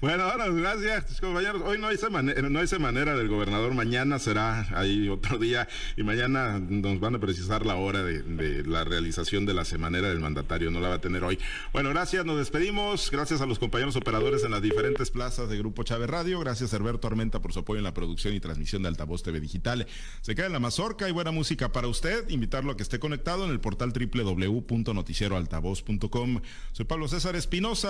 Bueno, 0.00 0.26
bueno, 0.26 0.54
gracias, 0.54 1.20
compañeros. 1.20 1.62
Hoy 1.64 1.78
no 1.78 1.88
manera, 2.10 2.48
no 2.48 2.58
hay 2.58 2.66
manera 2.78 3.16
del 3.16 3.28
gobernador. 3.28 3.74
Mañana 3.74 4.18
será 4.18 4.66
ahí 4.76 5.08
otro 5.08 5.38
día 5.38 5.68
y 5.96 6.02
mañana 6.02 6.58
nos 6.58 6.98
van 7.00 7.14
a 7.14 7.20
precisar 7.20 7.64
la 7.66 7.76
hora 7.76 8.02
de, 8.02 8.64
la 8.64 8.84
realización 8.84 9.46
de 9.46 9.54
la 9.54 9.64
semanera 9.64 10.08
del 10.08 10.20
mandatario. 10.20 10.70
No 10.70 10.80
la 10.80 10.88
va 10.88 10.96
a 10.96 11.00
tener 11.00 11.24
hoy. 11.24 11.38
Bueno, 11.72 11.88
gracias, 11.90 12.24
nos 12.24 12.38
despedimos. 12.38 13.10
Gracias 13.10 13.40
a 13.40 13.46
los 13.46 13.58
compañeros 13.58 13.96
operadores 13.96 14.44
en 14.44 14.52
las 14.52 14.62
diferentes 14.62 15.10
plazas 15.10 15.48
de 15.48 15.58
Grupo 15.58 15.82
Chávez 15.82 16.10
Radio. 16.10 16.38
Gracias, 16.40 16.72
Herberto 16.72 17.06
Armenta, 17.06 17.40
por 17.40 17.52
su 17.52 17.60
apoyo 17.60 17.78
en 17.78 17.84
la 17.84 17.94
producción 17.94 18.34
y 18.34 18.40
transmisión 18.40 18.82
de 18.82 18.88
Altavoz 18.88 19.22
TV 19.22 19.40
Digital. 19.40 19.86
Se 20.22 20.34
queda 20.34 20.46
en 20.46 20.52
la 20.52 20.60
mazorca 20.60 21.08
y 21.08 21.12
buena 21.12 21.30
música 21.30 21.72
para 21.72 21.86
usted. 21.86 22.28
Invitarlo 22.28 22.72
a 22.72 22.76
que 22.76 22.82
esté 22.82 22.98
conectado 22.98 23.44
en 23.44 23.50
el 23.50 23.60
portal 23.60 23.92
www.noticieroaltavoz.com. 23.92 26.40
Soy 26.72 26.86
Pablo 26.86 27.08
César 27.08 27.36
Espinosa. 27.36 27.89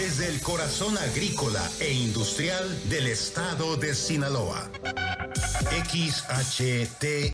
Desde 0.00 0.28
el 0.28 0.40
corazón 0.40 0.96
agrícola 0.96 1.60
e 1.78 1.92
industrial 1.92 2.64
del 2.88 3.06
estado 3.06 3.76
de 3.76 3.94
Sinaloa. 3.94 4.70
XHT 5.84 7.04